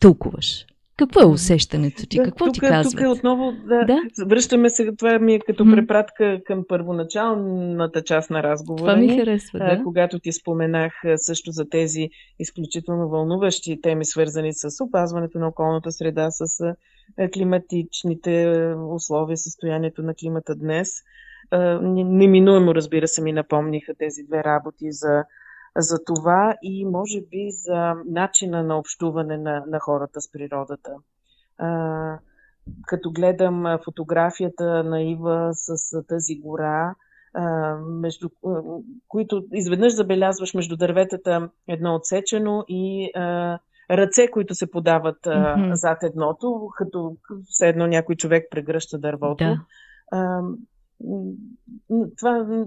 тълкуваш? 0.00 0.66
Какво 0.96 1.20
е 1.20 1.24
усещането 1.24 2.06
ти? 2.06 2.16
Да, 2.16 2.24
Какво 2.24 2.44
тук, 2.44 2.54
ти 2.54 2.60
казват? 2.60 2.92
Тук 2.92 3.00
е 3.00 3.08
отново, 3.08 3.52
да, 3.52 3.84
да, 3.84 4.00
връщаме 4.26 4.70
се, 4.70 4.92
това 4.98 5.18
ми 5.18 5.34
е 5.34 5.38
като 5.38 5.64
препратка 5.64 6.40
към 6.44 6.64
първоначалната 6.68 8.02
част 8.02 8.30
на 8.30 8.42
разговора. 8.42 8.92
Това 8.92 8.96
ми 8.96 9.18
харесва, 9.18 9.58
да. 9.58 9.82
Когато 9.84 10.18
ти 10.18 10.32
споменах 10.32 10.92
също 11.16 11.50
за 11.50 11.68
тези 11.68 12.08
изключително 12.38 13.08
вълнуващи 13.08 13.80
теми, 13.82 14.04
свързани 14.04 14.52
с 14.52 14.84
опазването 14.84 15.38
на 15.38 15.48
околната 15.48 15.92
среда, 15.92 16.30
с 16.30 16.74
климатичните 17.34 18.64
условия, 18.90 19.36
състоянието 19.36 20.02
на 20.02 20.14
климата 20.14 20.54
днес. 20.54 20.90
Неминуемо, 21.82 22.74
разбира 22.74 23.08
се, 23.08 23.22
ми 23.22 23.32
напомниха 23.32 23.94
тези 23.98 24.22
две 24.22 24.44
работи 24.44 24.92
за 24.92 25.24
за 25.76 26.04
това 26.04 26.56
и 26.62 26.84
може 26.84 27.20
би 27.20 27.50
за 27.50 27.94
начина 28.06 28.62
на 28.62 28.78
общуване 28.78 29.38
на, 29.38 29.64
на 29.66 29.80
хората 29.80 30.20
с 30.20 30.32
природата. 30.32 30.90
А, 31.58 32.18
като 32.86 33.10
гледам 33.10 33.78
фотографията 33.84 34.84
на 34.84 35.02
Ива 35.02 35.50
с 35.52 36.02
тази 36.02 36.40
гора, 36.40 36.94
а, 37.34 37.76
между, 37.76 38.28
които 39.08 39.44
изведнъж 39.52 39.94
забелязваш 39.94 40.54
между 40.54 40.76
дърветата 40.76 41.50
едно 41.68 41.94
отсечено 41.94 42.64
и 42.68 43.10
а, 43.14 43.58
ръце, 43.90 44.30
които 44.30 44.54
се 44.54 44.70
подават 44.70 45.22
mm-hmm. 45.22 45.72
зад 45.72 46.02
едното, 46.02 46.68
като 46.76 47.16
все 47.48 47.68
едно 47.68 47.86
някой 47.86 48.16
човек 48.16 48.46
прегръща 48.50 48.98
дървото. 48.98 49.44
Да. 49.44 49.60
А, 50.12 50.40
това 52.18 52.64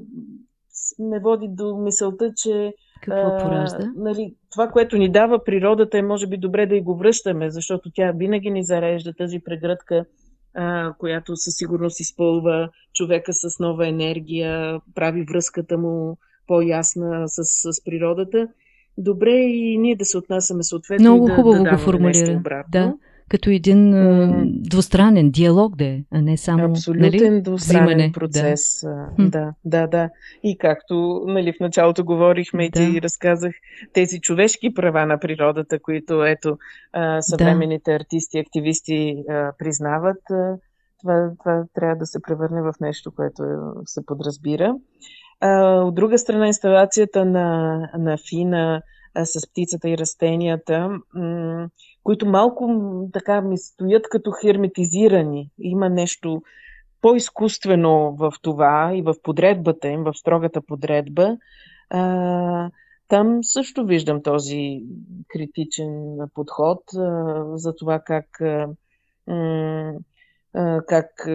ме 0.99 1.19
води 1.19 1.47
до 1.49 1.77
мисълта, 1.77 2.33
че 2.35 2.73
какво 3.01 3.37
поражда? 3.37 3.77
А, 3.81 3.91
нали, 3.95 4.35
това, 4.51 4.67
което 4.67 4.97
ни 4.97 5.11
дава 5.11 5.43
природата 5.43 5.97
е 5.97 6.01
може 6.01 6.27
би 6.27 6.37
добре 6.37 6.65
да 6.65 6.75
и 6.75 6.81
го 6.81 6.95
връщаме, 6.95 7.49
защото 7.49 7.91
тя 7.93 8.11
винаги 8.11 8.51
ни 8.51 8.63
зарежда 8.63 9.13
тази 9.13 9.39
прегръдка, 9.39 10.05
а, 10.53 10.93
която 10.97 11.35
със 11.35 11.55
сигурност 11.55 11.99
изпълва 11.99 12.69
човека 12.93 13.33
с 13.33 13.59
нова 13.59 13.87
енергия, 13.87 14.81
прави 14.95 15.25
връзката 15.31 15.77
му 15.77 16.17
по-ясна 16.47 17.23
с, 17.27 17.43
с 17.43 17.83
природата. 17.83 18.47
Добре 18.97 19.31
и 19.31 19.77
ние 19.77 19.95
да 19.95 20.05
се 20.05 20.17
отнасяме 20.17 20.63
съответно 20.63 21.03
Много 21.03 21.27
и 21.27 21.29
да, 21.29 21.35
хубаво 21.35 21.63
да 21.63 21.69
го 21.69 21.77
формулира. 21.77 22.41
Да 22.71 22.93
като 23.29 23.49
един 23.49 23.77
mm. 23.77 24.69
двустранен 24.69 25.31
диалог 25.31 25.75
да 25.75 25.85
е, 25.85 26.03
а 26.11 26.21
не 26.21 26.37
само 26.37 26.65
Абсолютен 26.65 27.33
нали, 27.33 27.41
двустранен 27.41 27.85
взимане. 27.85 28.11
процес. 28.11 28.81
Да. 29.19 29.29
да, 29.29 29.53
да, 29.65 29.87
да. 29.87 30.09
И 30.43 30.57
както 30.57 31.23
нали, 31.27 31.53
в 31.53 31.59
началото 31.59 32.05
говорихме 32.05 32.65
и 32.65 32.71
ти 32.71 33.01
разказах 33.01 33.55
тези 33.93 34.19
човешки 34.19 34.73
права 34.73 35.05
на 35.05 35.19
природата, 35.19 35.79
които 35.79 36.23
ето 36.23 36.57
съвременните 37.19 37.91
да. 37.91 37.95
артисти, 37.95 38.39
активисти 38.39 39.23
признават, 39.59 40.21
това, 41.01 41.31
това 41.39 41.63
трябва 41.73 41.95
да 41.95 42.05
се 42.05 42.21
превърне 42.21 42.61
в 42.61 42.73
нещо, 42.81 43.11
което 43.15 43.43
е, 43.43 43.55
се 43.85 44.05
подразбира. 44.05 44.75
От 45.85 45.95
друга 45.95 46.17
страна, 46.17 46.47
инсталацията 46.47 47.25
на, 47.25 47.77
на 47.97 48.17
Фина 48.29 48.81
с 49.23 49.49
птицата 49.51 49.89
и 49.89 49.97
растенията 49.97 50.89
които 52.07 52.25
малко 52.25 52.69
така 53.13 53.41
ми 53.41 53.57
стоят 53.57 54.09
като 54.09 54.31
херметизирани. 54.31 55.49
Има 55.59 55.89
нещо 55.89 56.41
по-изкуствено 57.01 58.15
в 58.15 58.33
това 58.41 58.91
и 58.95 59.01
в 59.01 59.15
подредбата 59.23 59.87
им, 59.87 60.03
в 60.03 60.13
строгата 60.13 60.61
подредба. 60.61 61.37
А, 61.89 62.69
там 63.07 63.43
също 63.43 63.85
виждам 63.85 64.23
този 64.23 64.83
критичен 65.27 66.17
подход 66.33 66.79
а, 66.97 67.43
за 67.57 67.75
това 67.75 67.99
как, 67.99 68.41
а, 68.41 69.99
как 70.87 71.27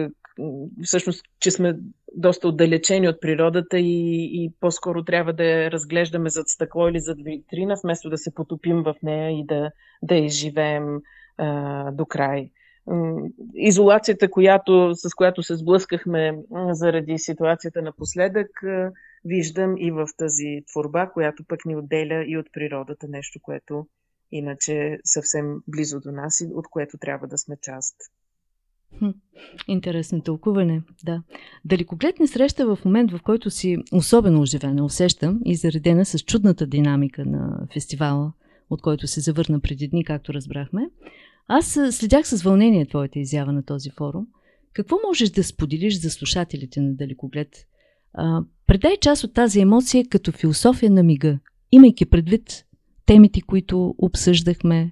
всъщност, 0.83 1.25
че 1.39 1.51
сме 1.51 1.79
доста 2.15 2.47
отдалечени 2.47 3.09
от 3.09 3.21
природата 3.21 3.79
и, 3.79 4.23
и 4.43 4.51
по-скоро 4.59 5.03
трябва 5.03 5.33
да 5.33 5.43
я 5.43 5.71
разглеждаме 5.71 6.29
зад 6.29 6.49
стъкло 6.49 6.87
или 6.87 6.99
зад 6.99 7.17
витрина, 7.21 7.75
вместо 7.83 8.09
да 8.09 8.17
се 8.17 8.33
потопим 8.33 8.83
в 8.83 8.95
нея 9.03 9.39
и 9.39 9.45
да, 9.45 9.71
да 10.01 10.15
изживеем 10.15 11.01
а, 11.37 11.91
до 11.91 12.05
край. 12.05 12.49
Изолацията, 13.55 14.29
която, 14.29 14.91
с 14.95 15.15
която 15.15 15.43
се 15.43 15.55
сблъскахме 15.55 16.37
заради 16.71 17.17
ситуацията 17.17 17.81
напоследък, 17.81 18.49
виждам 19.25 19.75
и 19.77 19.91
в 19.91 20.07
тази 20.17 20.63
творба, 20.71 21.09
която 21.09 21.43
пък 21.47 21.65
ни 21.65 21.75
отделя 21.75 22.23
и 22.27 22.37
от 22.37 22.45
природата, 22.53 23.07
нещо, 23.09 23.39
което 23.41 23.87
иначе 24.31 24.77
е 24.77 24.97
съвсем 25.03 25.55
близо 25.67 25.99
до 25.99 26.11
нас 26.11 26.41
и 26.41 26.49
от 26.53 26.67
което 26.67 26.97
трябва 26.97 27.27
да 27.27 27.37
сме 27.37 27.57
част. 27.61 27.95
Интересно 29.67 30.21
тълкуване, 30.21 30.81
да. 31.03 31.21
Далекоглед 31.65 32.15
среща 32.25 32.75
в 32.75 32.85
момент, 32.85 33.11
в 33.11 33.19
който 33.23 33.49
си 33.49 33.77
особено 33.91 34.41
оживена, 34.41 34.85
усещам 34.85 35.39
и 35.45 35.55
заредена 35.55 36.05
с 36.05 36.19
чудната 36.19 36.67
динамика 36.67 37.25
на 37.25 37.67
фестивала, 37.73 38.33
от 38.69 38.81
който 38.81 39.07
се 39.07 39.21
завърна 39.21 39.59
преди 39.59 39.87
дни, 39.87 40.05
както 40.05 40.33
разбрахме. 40.33 40.89
Аз 41.47 41.79
следях 41.91 42.27
с 42.27 42.43
вълнение 42.43 42.85
твоята 42.85 43.19
изява 43.19 43.51
на 43.51 43.63
този 43.63 43.89
форум. 43.89 44.27
Какво 44.73 44.97
можеш 45.07 45.29
да 45.29 45.43
споделиш 45.43 45.99
за 45.99 46.09
слушателите 46.09 46.81
на 46.81 46.93
Далекоглед? 46.93 47.67
А, 48.13 48.41
предай 48.67 48.97
част 49.01 49.23
от 49.23 49.33
тази 49.33 49.59
емоция 49.59 50.05
като 50.09 50.31
философия 50.31 50.91
на 50.91 51.03
мига, 51.03 51.39
имайки 51.71 52.05
предвид 52.05 52.65
темите, 53.05 53.41
които 53.41 53.95
обсъждахме, 53.97 54.91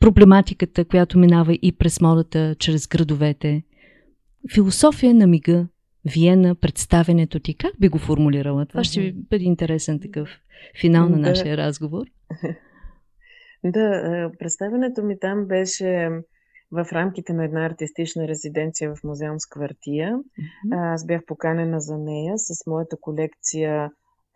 проблематиката, 0.00 0.84
която 0.84 1.18
минава 1.18 1.54
и 1.62 1.72
през 1.72 2.00
модата, 2.00 2.56
чрез 2.58 2.88
градовете. 2.88 3.62
Философия 4.54 5.14
на 5.14 5.26
мига, 5.26 5.66
Виена, 6.14 6.54
представенето 6.54 7.40
ти, 7.40 7.56
как 7.56 7.72
би 7.80 7.88
го 7.88 7.98
формулирала? 7.98 8.66
Това 8.66 8.84
ще 8.84 9.12
бъде 9.12 9.44
интересен 9.44 10.00
такъв 10.00 10.28
финал 10.80 11.08
на 11.08 11.16
нашия 11.16 11.56
да. 11.56 11.62
разговор. 11.62 12.06
Да, 13.64 14.30
представенето 14.38 15.02
ми 15.02 15.18
там 15.18 15.46
беше 15.46 16.10
в 16.72 16.86
рамките 16.92 17.32
на 17.32 17.44
една 17.44 17.66
артистична 17.66 18.28
резиденция 18.28 18.94
в 18.94 19.04
музеум 19.04 19.40
с 19.40 19.46
квартия. 19.46 20.16
Mm-hmm. 20.16 20.94
Аз 20.94 21.06
бях 21.06 21.20
поканена 21.26 21.80
за 21.80 21.98
нея 21.98 22.34
с 22.36 22.66
моята 22.66 22.96
колекция 23.00 23.90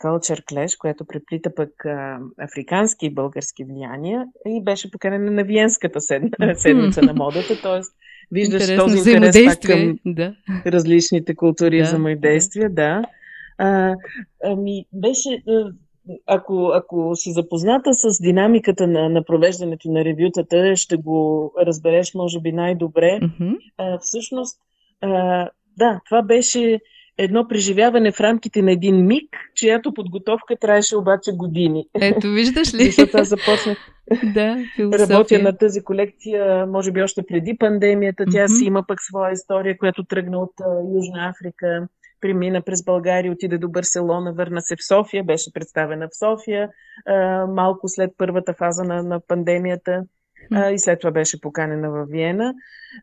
Culture 0.05 0.45
Clash, 0.45 0.79
която 0.79 1.05
преплита 1.05 1.55
пък 1.55 1.85
а, 1.85 2.19
африкански 2.39 3.07
и 3.07 3.11
български 3.11 3.65
влияния 3.65 4.27
и 4.47 4.65
беше 4.65 4.91
поканена 4.91 5.31
на 5.31 5.45
Виенската 5.45 6.01
седмица 6.55 7.03
на 7.03 7.15
модата, 7.15 7.63
т.е. 7.63 7.81
виждаш 8.31 8.63
Интересно 8.63 8.85
този 8.85 9.11
интерес 9.11 9.47
пак 9.47 9.61
към 9.61 9.99
да. 10.07 10.35
различните 10.67 11.35
култури 11.35 11.79
Да, 11.79 11.85
взаимодействия, 11.85 12.71
да. 12.71 13.03
А, 13.59 13.97
ами, 14.45 14.85
беше, 14.93 15.43
ако, 16.27 16.73
ако 16.75 17.11
си 17.15 17.33
запозната 17.33 17.95
с 17.95 18.23
динамиката 18.23 18.87
на, 18.87 19.09
на 19.09 19.25
провеждането 19.25 19.91
на 19.91 20.05
ревютата, 20.05 20.77
ще 20.77 20.97
го 20.97 21.53
разбереш, 21.67 22.15
може 22.15 22.41
би, 22.41 22.53
най-добре. 22.53 23.21
Мгм. 23.23 23.53
А, 23.79 23.99
всъщност, 23.99 24.61
а, 25.01 25.49
да, 25.77 26.01
това 26.07 26.23
беше 26.23 26.81
едно 27.21 27.49
преживяване 27.49 28.13
в 28.13 28.21
рамките 28.21 28.63
на 28.63 28.73
един 28.73 29.07
миг, 29.07 29.37
чиято 29.55 29.95
подготовка 29.95 30.57
траеше 30.57 30.97
обаче 30.97 31.33
години. 31.33 31.87
Ето, 32.01 32.29
виждаш 32.31 32.75
ли? 32.75 32.85
Защото 32.85 33.17
аз 33.17 33.29
започнах 33.29 33.79
да, 34.35 34.57
философия. 34.77 35.09
Работя 35.09 35.39
на 35.39 35.57
тази 35.57 35.85
колекция, 35.85 36.67
може 36.67 36.93
би 36.93 37.03
още 37.03 37.23
преди 37.29 37.57
пандемията. 37.59 38.25
Тя 38.31 38.45
Мгм. 38.45 38.55
си 38.55 38.65
има 38.65 38.85
пък 38.89 39.03
своя 39.03 39.33
история, 39.33 39.79
която 39.79 40.05
тръгна 40.05 40.39
от 40.39 40.53
Южна 40.95 41.29
Африка, 41.29 41.89
премина 42.21 42.63
през 42.63 42.85
България, 42.85 43.33
отиде 43.33 43.59
до 43.59 43.69
Барселона, 43.69 44.33
върна 44.33 44.61
се 44.61 44.77
в 44.77 44.87
София, 44.87 45.25
беше 45.25 45.53
представена 45.53 46.09
в 46.09 46.19
София 46.19 46.69
малко 47.49 47.89
след 47.89 48.11
първата 48.19 48.55
фаза 48.55 48.85
на, 48.85 49.03
на 49.03 49.21
пандемията 49.21 50.03
а, 50.53 50.71
и 50.71 50.79
след 50.79 51.01
това 51.01 51.11
беше 51.11 51.41
поканена 51.41 51.91
в 51.91 52.07
Виена. 52.11 52.55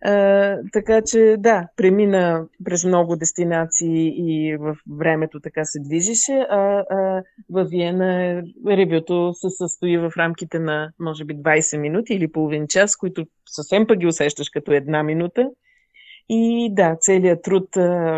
А, 0.01 0.57
така 0.73 1.01
че 1.01 1.35
да, 1.39 1.67
премина 1.75 2.45
през 2.65 2.85
много 2.85 3.15
дестинации 3.15 4.13
и 4.17 4.57
в 4.57 4.77
времето 4.97 5.39
така 5.39 5.65
се 5.65 5.79
движеше, 5.79 6.45
а, 6.49 6.83
а 6.89 7.23
в 7.49 7.65
Виена 7.65 8.43
ревюто 8.67 9.33
се 9.33 9.49
състои 9.49 9.97
в 9.97 10.11
рамките 10.17 10.59
на 10.59 10.91
може 10.99 11.25
би 11.25 11.35
20 11.35 11.77
минути 11.77 12.13
или 12.13 12.31
половин 12.31 12.67
час, 12.67 12.95
които 12.95 13.25
съвсем 13.45 13.87
пък 13.87 13.97
ги 13.97 14.07
усещаш 14.07 14.49
като 14.49 14.71
една 14.71 15.03
минута. 15.03 15.49
И 16.29 16.69
да, 16.73 16.97
целият 16.99 17.43
труд, 17.43 17.69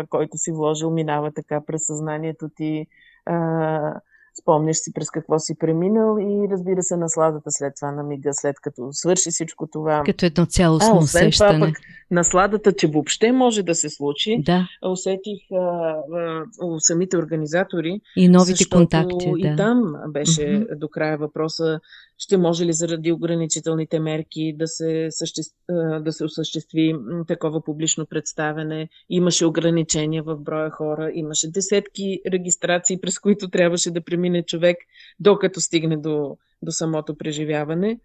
който 0.08 0.38
си 0.38 0.52
вложил, 0.52 0.90
минава 0.90 1.32
така 1.32 1.60
през 1.66 1.86
съзнанието 1.86 2.48
ти. 2.56 2.86
А, 3.26 4.00
спомняш 4.42 4.76
си 4.76 4.92
през 4.92 5.10
какво 5.10 5.38
си 5.38 5.54
преминал 5.58 6.16
и 6.20 6.48
разбира 6.50 6.82
се 6.82 6.96
насладата 6.96 7.50
след 7.50 7.72
това 7.76 7.92
на 7.92 8.02
мига, 8.02 8.30
след 8.32 8.60
като 8.60 8.88
свърши 8.92 9.30
всичко 9.30 9.66
това. 9.66 10.02
Като 10.06 10.26
едно 10.26 10.46
цялостно 10.46 10.94
а, 10.94 10.98
освен 10.98 11.26
усещане. 11.28 11.54
това 11.54 11.66
пък 11.66 11.76
насладата, 12.10 12.72
че 12.72 12.86
въобще 12.86 13.32
може 13.32 13.62
да 13.62 13.74
се 13.74 13.88
случи, 13.90 14.42
Да, 14.46 14.68
усетих 14.86 15.38
а, 15.52 15.56
а, 15.56 16.44
у 16.62 16.80
самите 16.80 17.16
организатори, 17.16 18.00
и 18.16 18.28
новите 18.28 18.68
контакти. 18.68 19.32
и 19.38 19.42
Да. 19.42 19.56
там 19.56 19.94
беше 20.08 20.50
Мгм. 20.50 20.64
до 20.78 20.88
края 20.88 21.18
въпроса, 21.18 21.80
ще 22.20 22.36
може 22.36 22.66
ли 22.66 22.72
заради 22.72 23.12
ограничителните 23.12 24.00
мерки 24.00 24.54
да 24.58 24.66
се, 24.66 25.06
съществ... 25.10 25.56
да 26.00 26.12
се 26.12 26.24
осъществи 26.24 26.94
такова 27.28 27.64
публично 27.64 28.06
представене. 28.06 28.88
Имаше 29.10 29.46
ограничения 29.46 30.22
в 30.22 30.36
броя 30.36 30.70
хора, 30.70 31.10
имаше 31.14 31.50
десетки 31.50 32.20
регистрации, 32.32 33.00
през 33.00 33.18
които 33.18 33.48
трябваше 33.48 33.90
да 33.90 34.00
премине 34.00 34.42
човек, 34.42 34.76
докато 35.20 35.60
стигне 35.60 35.96
до, 35.96 36.36
до 36.62 36.72
самото 36.72 37.16
преживяване. 37.16 38.00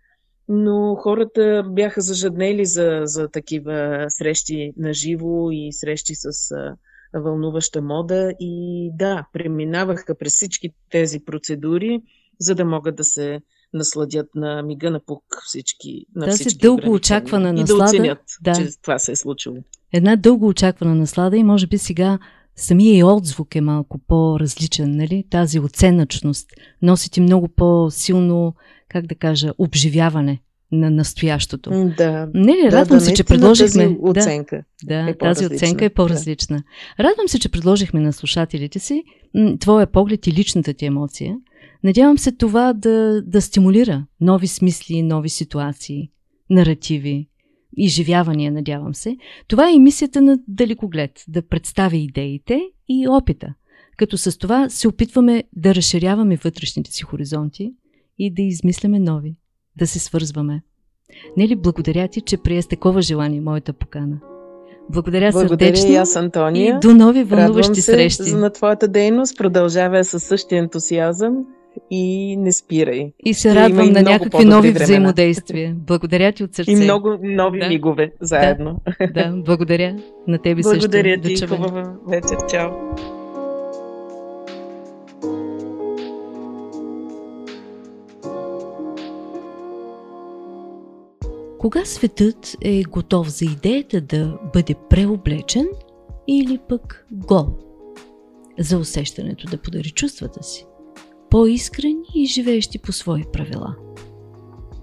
Но 0.49 0.95
хората 0.95 1.63
бяха 1.69 2.01
зажаднели 2.01 2.65
за, 2.65 3.01
за 3.04 3.30
такива 3.30 4.06
срещи 4.10 4.73
на 4.78 4.93
живо 4.93 5.51
и 5.51 5.69
срещи 5.71 6.15
с 6.15 6.32
вълнуваща 7.13 7.82
мода 7.82 8.34
и 8.39 8.89
да, 8.93 9.28
преминаваха 9.34 10.15
през 10.15 10.34
всички 10.34 10.69
тези 10.91 11.19
процедури, 11.19 12.01
за 12.39 12.56
да 12.56 12.65
могат 12.65 12.95
да 12.95 13.04
се 13.04 13.41
насладят 13.75 14.35
на 14.35 14.61
мига 14.63 14.91
на 14.91 14.99
пук 14.99 15.23
всички, 15.45 16.05
на 16.15 16.25
Тази 16.25 16.43
всички 16.43 16.59
дълго 16.61 16.93
очаквана 16.93 17.49
и 17.49 17.53
да 17.53 17.61
наслада, 17.61 17.83
оценят, 17.83 18.19
да. 18.41 18.53
че 18.53 18.81
това 18.81 18.99
се 18.99 19.11
е 19.11 19.15
случило. 19.15 19.55
Една 19.93 20.15
дълго 20.15 20.47
очаквана 20.47 20.95
наслада 20.95 21.38
и 21.38 21.43
може 21.43 21.67
би 21.67 21.77
сега 21.77 22.19
самия 22.55 22.97
и 22.97 23.03
отзвук 23.03 23.55
е 23.55 23.61
малко 23.61 23.99
по-различен, 24.07 24.91
нали? 24.91 25.23
Тази 25.29 25.59
оценъчност 25.59 26.49
носи 26.81 27.11
ти 27.11 27.21
много 27.21 27.47
по-силно, 27.47 28.55
как 28.89 29.05
да 29.05 29.15
кажа, 29.15 29.53
обживяване 29.57 30.41
на 30.71 30.91
настоящото. 30.91 31.69
Да, 31.97 32.29
Не 32.33 32.53
ли, 32.53 32.61
да, 32.61 32.71
радвам 32.71 32.99
да, 32.99 33.05
се, 33.05 33.13
че 33.13 33.23
предложихме. 33.23 33.83
Тази 33.83 33.97
оценка. 34.01 34.63
Да, 34.83 34.95
е 34.95 35.03
да 35.05 35.17
тази 35.17 35.45
оценка 35.45 35.85
е 35.85 35.89
да. 35.89 35.95
по-различна. 35.95 36.63
Радвам 36.99 37.27
се, 37.27 37.39
че 37.39 37.49
предложихме 37.49 37.99
на 37.99 38.13
слушателите 38.13 38.79
си 38.79 39.03
твоя 39.59 39.88
поглед 39.88 40.27
и 40.27 40.31
личната 40.31 40.73
ти 40.73 40.85
емоция. 40.85 41.35
Надявам 41.85 42.17
се 42.17 42.31
това 42.31 42.73
да, 42.73 43.21
да 43.25 43.41
стимулира 43.41 44.05
нови 44.21 44.47
смисли, 44.47 45.01
нови 45.01 45.29
ситуации, 45.29 46.09
наративи, 46.49 47.27
изживявания, 47.77 48.51
надявам 48.51 48.95
се. 48.95 49.17
Това 49.47 49.69
е 49.69 49.73
и 49.73 49.79
мисията 49.79 50.21
на 50.21 50.39
Далекоглед 50.47 51.23
да 51.27 51.47
представя 51.47 51.97
идеите 51.97 52.61
и 52.89 53.07
опита. 53.09 53.53
Като 53.97 54.17
с 54.17 54.37
това 54.37 54.69
се 54.69 54.87
опитваме 54.87 55.43
да 55.55 55.75
разширяваме 55.75 56.35
вътрешните 56.35 56.91
си 56.91 57.03
хоризонти 57.03 57.73
и 58.17 58.33
да 58.33 58.41
измисляме 58.41 58.99
нови, 58.99 59.35
да 59.77 59.87
се 59.87 59.99
свързваме. 59.99 60.61
Нели, 61.37 61.55
благодаря 61.55 62.07
ти, 62.07 62.21
че 62.21 62.37
прие 62.37 62.61
с 62.61 62.67
такова 62.67 63.01
желание 63.01 63.41
моята 63.41 63.73
покана. 63.73 64.19
Благодаря, 64.89 65.31
Благодаря 65.31 65.75
сърдечно 65.75 65.91
и 65.91 65.95
аз, 65.95 66.15
Антония. 66.15 66.75
и 66.75 66.79
до 66.87 66.93
нови 66.93 67.19
Радвам 67.19 67.39
вълнуващи 67.39 67.81
се 67.81 67.91
срещи. 67.91 68.23
за 68.23 68.37
на 68.37 68.49
твоята 68.49 68.87
дейност. 68.87 69.37
Продължавай 69.37 70.03
със 70.03 70.23
същия 70.23 70.59
ентусиазъм 70.59 71.45
и 71.91 72.38
не 72.38 72.51
спирай. 72.51 73.11
И 73.25 73.33
ще 73.33 73.41
се 73.41 73.47
има 73.47 73.55
радвам 73.57 73.91
на 73.91 74.01
някакви 74.01 74.45
нови 74.45 74.69
времена. 74.69 74.83
взаимодействия. 74.85 75.75
Благодаря 75.77 76.31
ти 76.31 76.43
от 76.43 76.55
сърце. 76.55 76.71
И 76.71 76.75
много 76.75 77.17
нови 77.23 77.59
Да. 77.59 77.67
мигове 77.67 78.11
заедно. 78.21 78.81
Да, 79.13 79.33
благодаря 79.35 79.95
на 80.27 80.38
тебе 80.38 80.61
Благодаря 80.61 81.19
също. 81.23 81.39
ти. 81.39 81.47
Да. 81.47 81.55
Хубава 81.55 81.93
вечер. 82.07 82.38
Чао. 82.49 82.69
Кога 91.59 91.85
светът 91.85 92.57
е 92.61 92.83
готов 92.83 93.29
за 93.29 93.45
идеята 93.45 94.01
да 94.01 94.38
бъде 94.53 94.75
преоблечен 94.89 95.67
или 96.27 96.59
пък 96.69 97.05
гол? 97.11 97.45
За 98.59 98.77
усещането 98.77 99.47
да 99.47 99.57
подари 99.57 99.89
чувствата 99.89 100.43
си. 100.43 100.65
По-искрени 101.29 102.05
и 102.15 102.25
живеещи 102.25 102.79
по 102.79 102.91
свои 102.91 103.23
правила. 103.33 103.75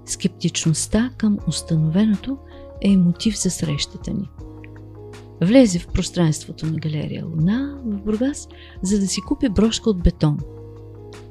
Скептичността 0.06 1.10
към 1.16 1.38
установеното 1.48 2.38
е 2.80 2.96
мотив 2.96 3.42
за 3.42 3.50
срещата 3.50 4.10
ни. 4.10 4.30
Влезе 5.40 5.78
в 5.78 5.88
пространството 5.88 6.66
на 6.66 6.78
галерия 6.78 7.26
Луна 7.26 7.80
в 7.84 8.02
Бургас, 8.02 8.48
за 8.82 9.00
да 9.00 9.06
си 9.06 9.20
купи 9.20 9.48
брошка 9.48 9.90
от 9.90 10.02
бетон. 10.02 10.38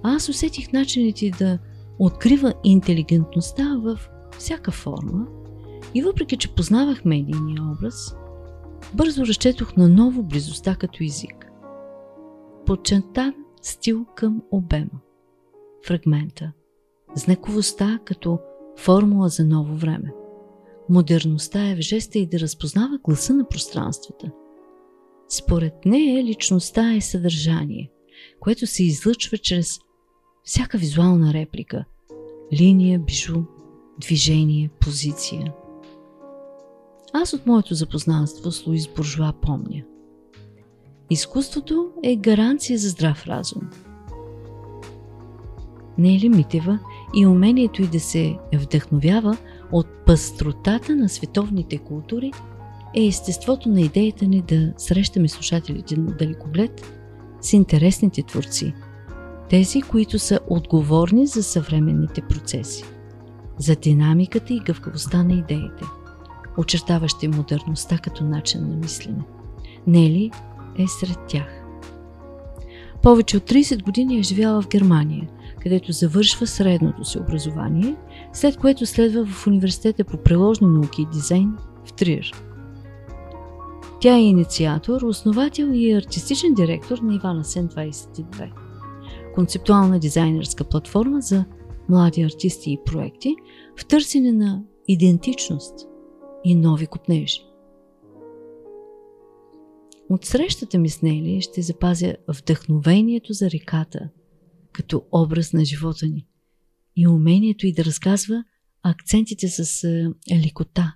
А 0.03 0.15
аз 0.15 0.29
усетих 0.29 0.73
начините 0.73 1.31
да 1.39 1.59
открива 1.99 2.53
интелигентността 2.63 3.77
в 3.83 3.99
всяка 4.37 4.71
форма 4.71 5.27
и 5.93 6.01
въпреки, 6.01 6.37
че 6.37 6.55
познавах 6.55 7.05
медийния 7.05 7.63
образ, 7.63 8.15
бързо 8.93 9.25
разчетох 9.25 9.75
наново 9.75 10.23
близостта 10.23 10.75
като 10.75 11.03
език. 11.03 11.51
Подчертан 12.65 13.33
стил 13.61 14.05
към 14.15 14.41
обема. 14.51 14.99
Фрагмента. 15.87 16.51
Знаковостта 17.15 17.99
като 18.05 18.39
формула 18.77 19.29
за 19.29 19.45
ново 19.45 19.75
време. 19.75 20.13
Модерността 20.89 21.69
е 21.69 21.75
в 21.75 21.81
жеста 21.81 22.19
и 22.19 22.25
да 22.25 22.39
разпознава 22.39 22.97
гласа 23.03 23.33
на 23.33 23.47
пространствата. 23.47 24.31
Според 25.29 25.73
нея 25.85 26.23
личността 26.23 26.95
е 26.95 27.01
съдържание, 27.01 27.91
което 28.39 28.67
се 28.67 28.83
излъчва 28.83 29.37
чрез 29.37 29.79
всяка 30.43 30.77
визуална 30.77 31.33
реплика, 31.33 31.85
линия, 32.53 32.99
бижу, 32.99 33.41
движение, 33.99 34.69
позиция. 34.79 35.53
Аз 37.13 37.33
от 37.33 37.45
моето 37.45 37.73
запознанство 37.73 38.51
с 38.51 38.67
Луис 38.67 38.87
Буржуа 38.87 39.33
помня. 39.41 39.83
Изкуството 41.11 41.89
е 42.03 42.15
гаранция 42.15 42.79
за 42.79 42.89
здрав 42.89 43.27
разум. 43.27 43.61
Не 45.97 46.15
е 46.15 46.19
ли 46.19 46.29
Митева 46.29 46.79
и 47.15 47.25
умението 47.27 47.81
й 47.81 47.87
да 47.87 47.99
се 47.99 48.37
вдъхновява 48.53 49.37
от 49.71 49.87
пъстротата 50.05 50.95
на 50.95 51.09
световните 51.09 51.77
култури 51.77 52.31
е 52.95 53.05
естеството 53.05 53.69
на 53.69 53.81
идеята 53.81 54.25
ни 54.25 54.41
да 54.41 54.73
срещаме 54.77 55.27
слушателите 55.27 55.97
на 55.97 56.11
далекоглед 56.11 56.85
с 57.41 57.53
интересните 57.53 58.23
творци, 58.23 58.73
тези, 59.49 59.81
които 59.81 60.19
са 60.19 60.39
отговорни 60.49 61.27
за 61.27 61.43
съвременните 61.43 62.21
процеси, 62.21 62.83
за 63.57 63.75
динамиката 63.75 64.53
и 64.53 64.59
гъвкавостта 64.59 65.23
на 65.23 65.33
идеите, 65.33 65.83
очертаващи 66.57 67.27
модерността 67.27 67.97
като 67.97 68.23
начин 68.23 68.69
на 68.69 68.75
мислене. 68.75 69.23
Нели 69.87 70.25
е 70.25 70.50
сред 70.87 71.19
тях. 71.27 71.63
Повече 73.01 73.37
от 73.37 73.43
30 73.43 73.83
години 73.83 74.19
е 74.19 74.23
живяла 74.23 74.61
в 74.61 74.67
Германия, 74.67 75.29
където 75.63 75.91
завършва 75.91 76.47
средното 76.47 77.05
си 77.05 77.19
образование, 77.19 77.95
след 78.33 78.57
което 78.57 78.85
следва 78.85 79.25
в 79.25 79.47
университета 79.47 80.03
по 80.03 80.17
приложни 80.17 80.67
науки 80.67 81.01
и 81.01 81.07
дизайн 81.13 81.53
в 81.85 81.93
Триер. 81.93 82.31
Тя 84.01 84.15
е 84.15 84.21
инициатор, 84.21 85.01
основател 85.01 85.69
и 85.73 85.93
артистичен 85.93 86.53
директор 86.53 86.97
на 86.97 87.15
Ивана 87.15 87.45
Сен 87.45 87.69
22. 87.69 88.51
Концептуална 89.35 89.99
дизайнерска 89.99 90.63
платформа 90.63 91.21
за 91.21 91.45
млади 91.89 92.23
артисти 92.23 92.71
и 92.71 92.79
проекти 92.85 93.35
в 93.77 93.85
търсене 93.85 94.31
на 94.31 94.61
идентичност 94.87 95.87
и 96.43 96.55
нови 96.55 96.87
купнежи. 96.87 97.50
От 100.11 100.25
срещата 100.25 100.79
ми 100.79 100.89
с 100.89 101.01
Нели 101.01 101.41
ще 101.41 101.61
запазя 101.61 102.15
вдъхновението 102.27 103.33
за 103.33 103.51
реката 103.51 104.09
като 104.71 105.05
образ 105.11 105.53
на 105.53 105.65
живота 105.65 106.07
ни 106.07 106.27
и 106.95 107.07
умението 107.07 107.67
и 107.67 107.73
да 107.73 107.85
разказва 107.85 108.43
акцентите 108.83 109.47
с 109.47 109.83
лекота 110.45 110.95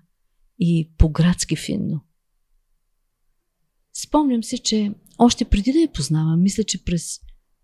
и 0.59 0.89
по-градски 0.97 1.55
финно. 1.55 2.01
Спомням 3.93 4.43
се, 4.43 4.57
че 4.57 4.91
още 5.17 5.45
преди 5.45 5.71
да 5.71 5.79
я 5.79 5.91
познавам, 5.91 6.41
мисля, 6.41 6.63
че 6.63 6.83
през 6.83 7.19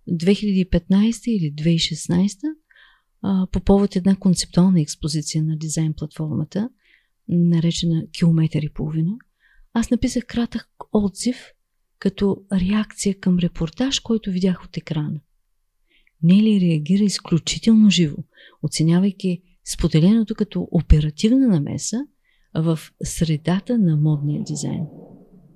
2015 0.09 1.27
или 1.27 1.53
2016 1.53 2.37
по 3.51 3.59
повод 3.59 3.95
една 3.95 4.15
концептуална 4.15 4.81
експозиция 4.81 5.43
на 5.43 5.57
дизайн 5.57 5.93
платформата, 5.93 6.69
наречена 7.29 8.07
Километър 8.11 8.61
и 8.61 8.69
половина, 8.69 9.11
аз 9.73 9.91
написах 9.91 10.25
кратък 10.25 10.69
отзив 10.93 11.37
като 11.99 12.43
реакция 12.53 13.19
към 13.19 13.39
репортаж, 13.39 13.99
който 13.99 14.31
видях 14.31 14.63
от 14.65 14.77
екрана. 14.77 15.21
Нели 16.23 16.59
реагира 16.61 17.03
изключително 17.03 17.89
живо, 17.89 18.17
оценявайки 18.63 19.41
споделеното 19.73 20.35
като 20.35 20.67
оперативна 20.71 21.47
намеса 21.47 21.97
в 22.55 22.79
средата 23.03 23.77
на 23.77 23.97
модния 23.97 24.43
дизайн, 24.43 24.85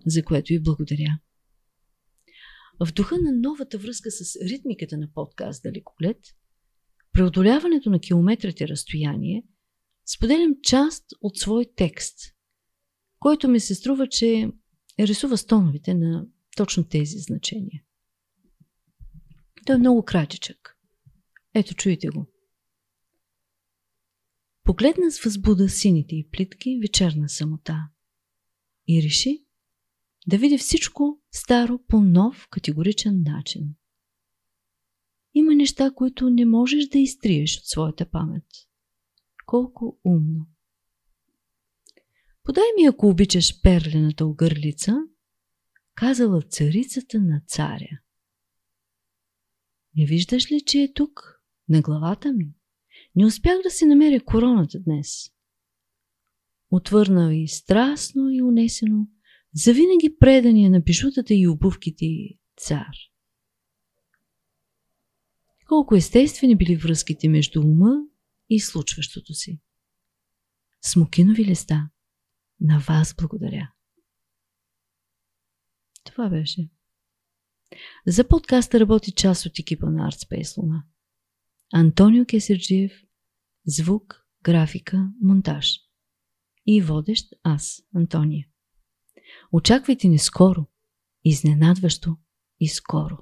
за 0.06 0.24
което 0.24 0.54
и 0.54 0.60
благодаря. 0.60 1.20
В 2.80 2.94
духа 2.94 3.16
на 3.20 3.32
новата 3.32 3.78
връзка 3.78 4.12
с 4.12 4.36
ритмиката 4.50 4.98
на 4.98 5.08
подкаст 5.14 5.64
Далекоглед, 5.64 6.18
преодоляването 7.14 7.90
на 7.90 8.00
километрите 8.00 8.68
разстояние, 8.68 9.44
споделям 10.16 10.56
част 10.64 11.06
от 11.22 11.38
свой 11.38 11.66
текст, 11.76 12.35
който 13.26 13.48
ми 13.48 13.60
се 13.60 13.76
струва, 13.76 14.08
че 14.08 14.52
рисува 15.00 15.38
стоновите 15.38 15.94
на 15.94 16.28
точно 16.58 16.84
тези 16.84 17.18
значения. 17.18 17.84
Той 19.66 19.76
е 19.76 19.78
много 19.78 20.06
кратичък. 20.06 20.78
Ето, 21.54 21.76
чуйте 21.76 22.08
го. 22.08 22.26
Погледна 24.64 25.12
с 25.12 25.24
възбуда 25.24 25.70
сините 25.70 26.16
и 26.16 26.30
плитки 26.30 26.80
вечерна 26.82 27.30
самота 27.30 27.90
и 28.88 29.04
реши 29.04 29.46
да 30.28 30.38
види 30.38 30.58
всичко 30.58 31.22
старо 31.32 31.80
по 31.88 32.02
нов 32.02 32.48
категоричен 32.50 33.24
начин. 33.24 33.76
Има 35.34 35.56
неща, 35.56 35.92
които 35.92 36.30
не 36.30 36.46
можеш 36.46 36.88
да 36.88 37.00
изтриеш 37.00 37.58
от 37.58 37.66
своята 37.66 38.10
памет. 38.10 38.46
Колко 39.46 40.00
умно! 40.04 40.55
Подай 42.46 42.64
ми, 42.80 42.86
ако 42.86 43.08
обичаш 43.08 43.62
перлената 43.62 44.26
огърлица, 44.26 44.98
казала 45.96 46.42
царицата 46.42 47.22
на 47.22 47.42
царя. 47.48 48.00
Не 49.98 50.06
виждаш 50.06 50.52
ли, 50.52 50.62
че 50.62 50.82
е 50.82 50.94
тук, 50.94 51.42
на 51.70 51.82
главата 51.82 52.34
ми? 52.34 52.54
Не 53.16 53.26
успях 53.26 53.58
да 53.64 53.70
си 53.70 53.86
намеря 53.86 54.26
короната 54.26 54.80
днес. 54.80 55.32
Отвърна 56.72 57.36
и 57.36 57.48
страстно 57.48 58.30
и 58.30 58.42
унесено, 58.42 59.08
завинаги 59.54 60.16
предания 60.20 60.70
на 60.72 60.84
пишутата 60.84 61.34
и 61.34 61.48
обувките 61.48 62.06
и 62.06 62.40
цар. 62.58 62.96
Колко 65.68 65.96
естествени 65.96 66.56
били 66.56 66.76
връзките 66.76 67.30
между 67.30 67.62
ума 67.62 68.02
и 68.50 68.60
случващото 68.60 69.34
си. 69.34 69.60
Смокинови 70.82 71.46
листа. 71.46 71.90
На 72.60 72.80
вас 72.80 73.16
благодаря. 73.18 73.72
Това 76.04 76.30
беше. 76.30 76.70
За 78.08 78.28
подкаста 78.28 78.80
работи 78.80 79.12
част 79.12 79.46
от 79.46 79.60
екипа 79.60 79.90
на 79.90 80.12
ArtSpace 80.12 80.58
Луна. 80.58 80.84
Антонио 81.74 82.26
Кесерджиев, 82.26 82.92
звук, 83.66 84.26
графика, 84.44 85.12
монтаж. 85.22 85.80
И 86.66 86.82
водещ 86.82 87.34
аз, 87.44 87.82
Антония. 87.96 88.48
Очаквайте 89.52 90.08
ни 90.08 90.20
скоро, 90.20 90.66
изненадващо 91.24 92.18
и 92.60 92.68
скоро. 92.68 93.18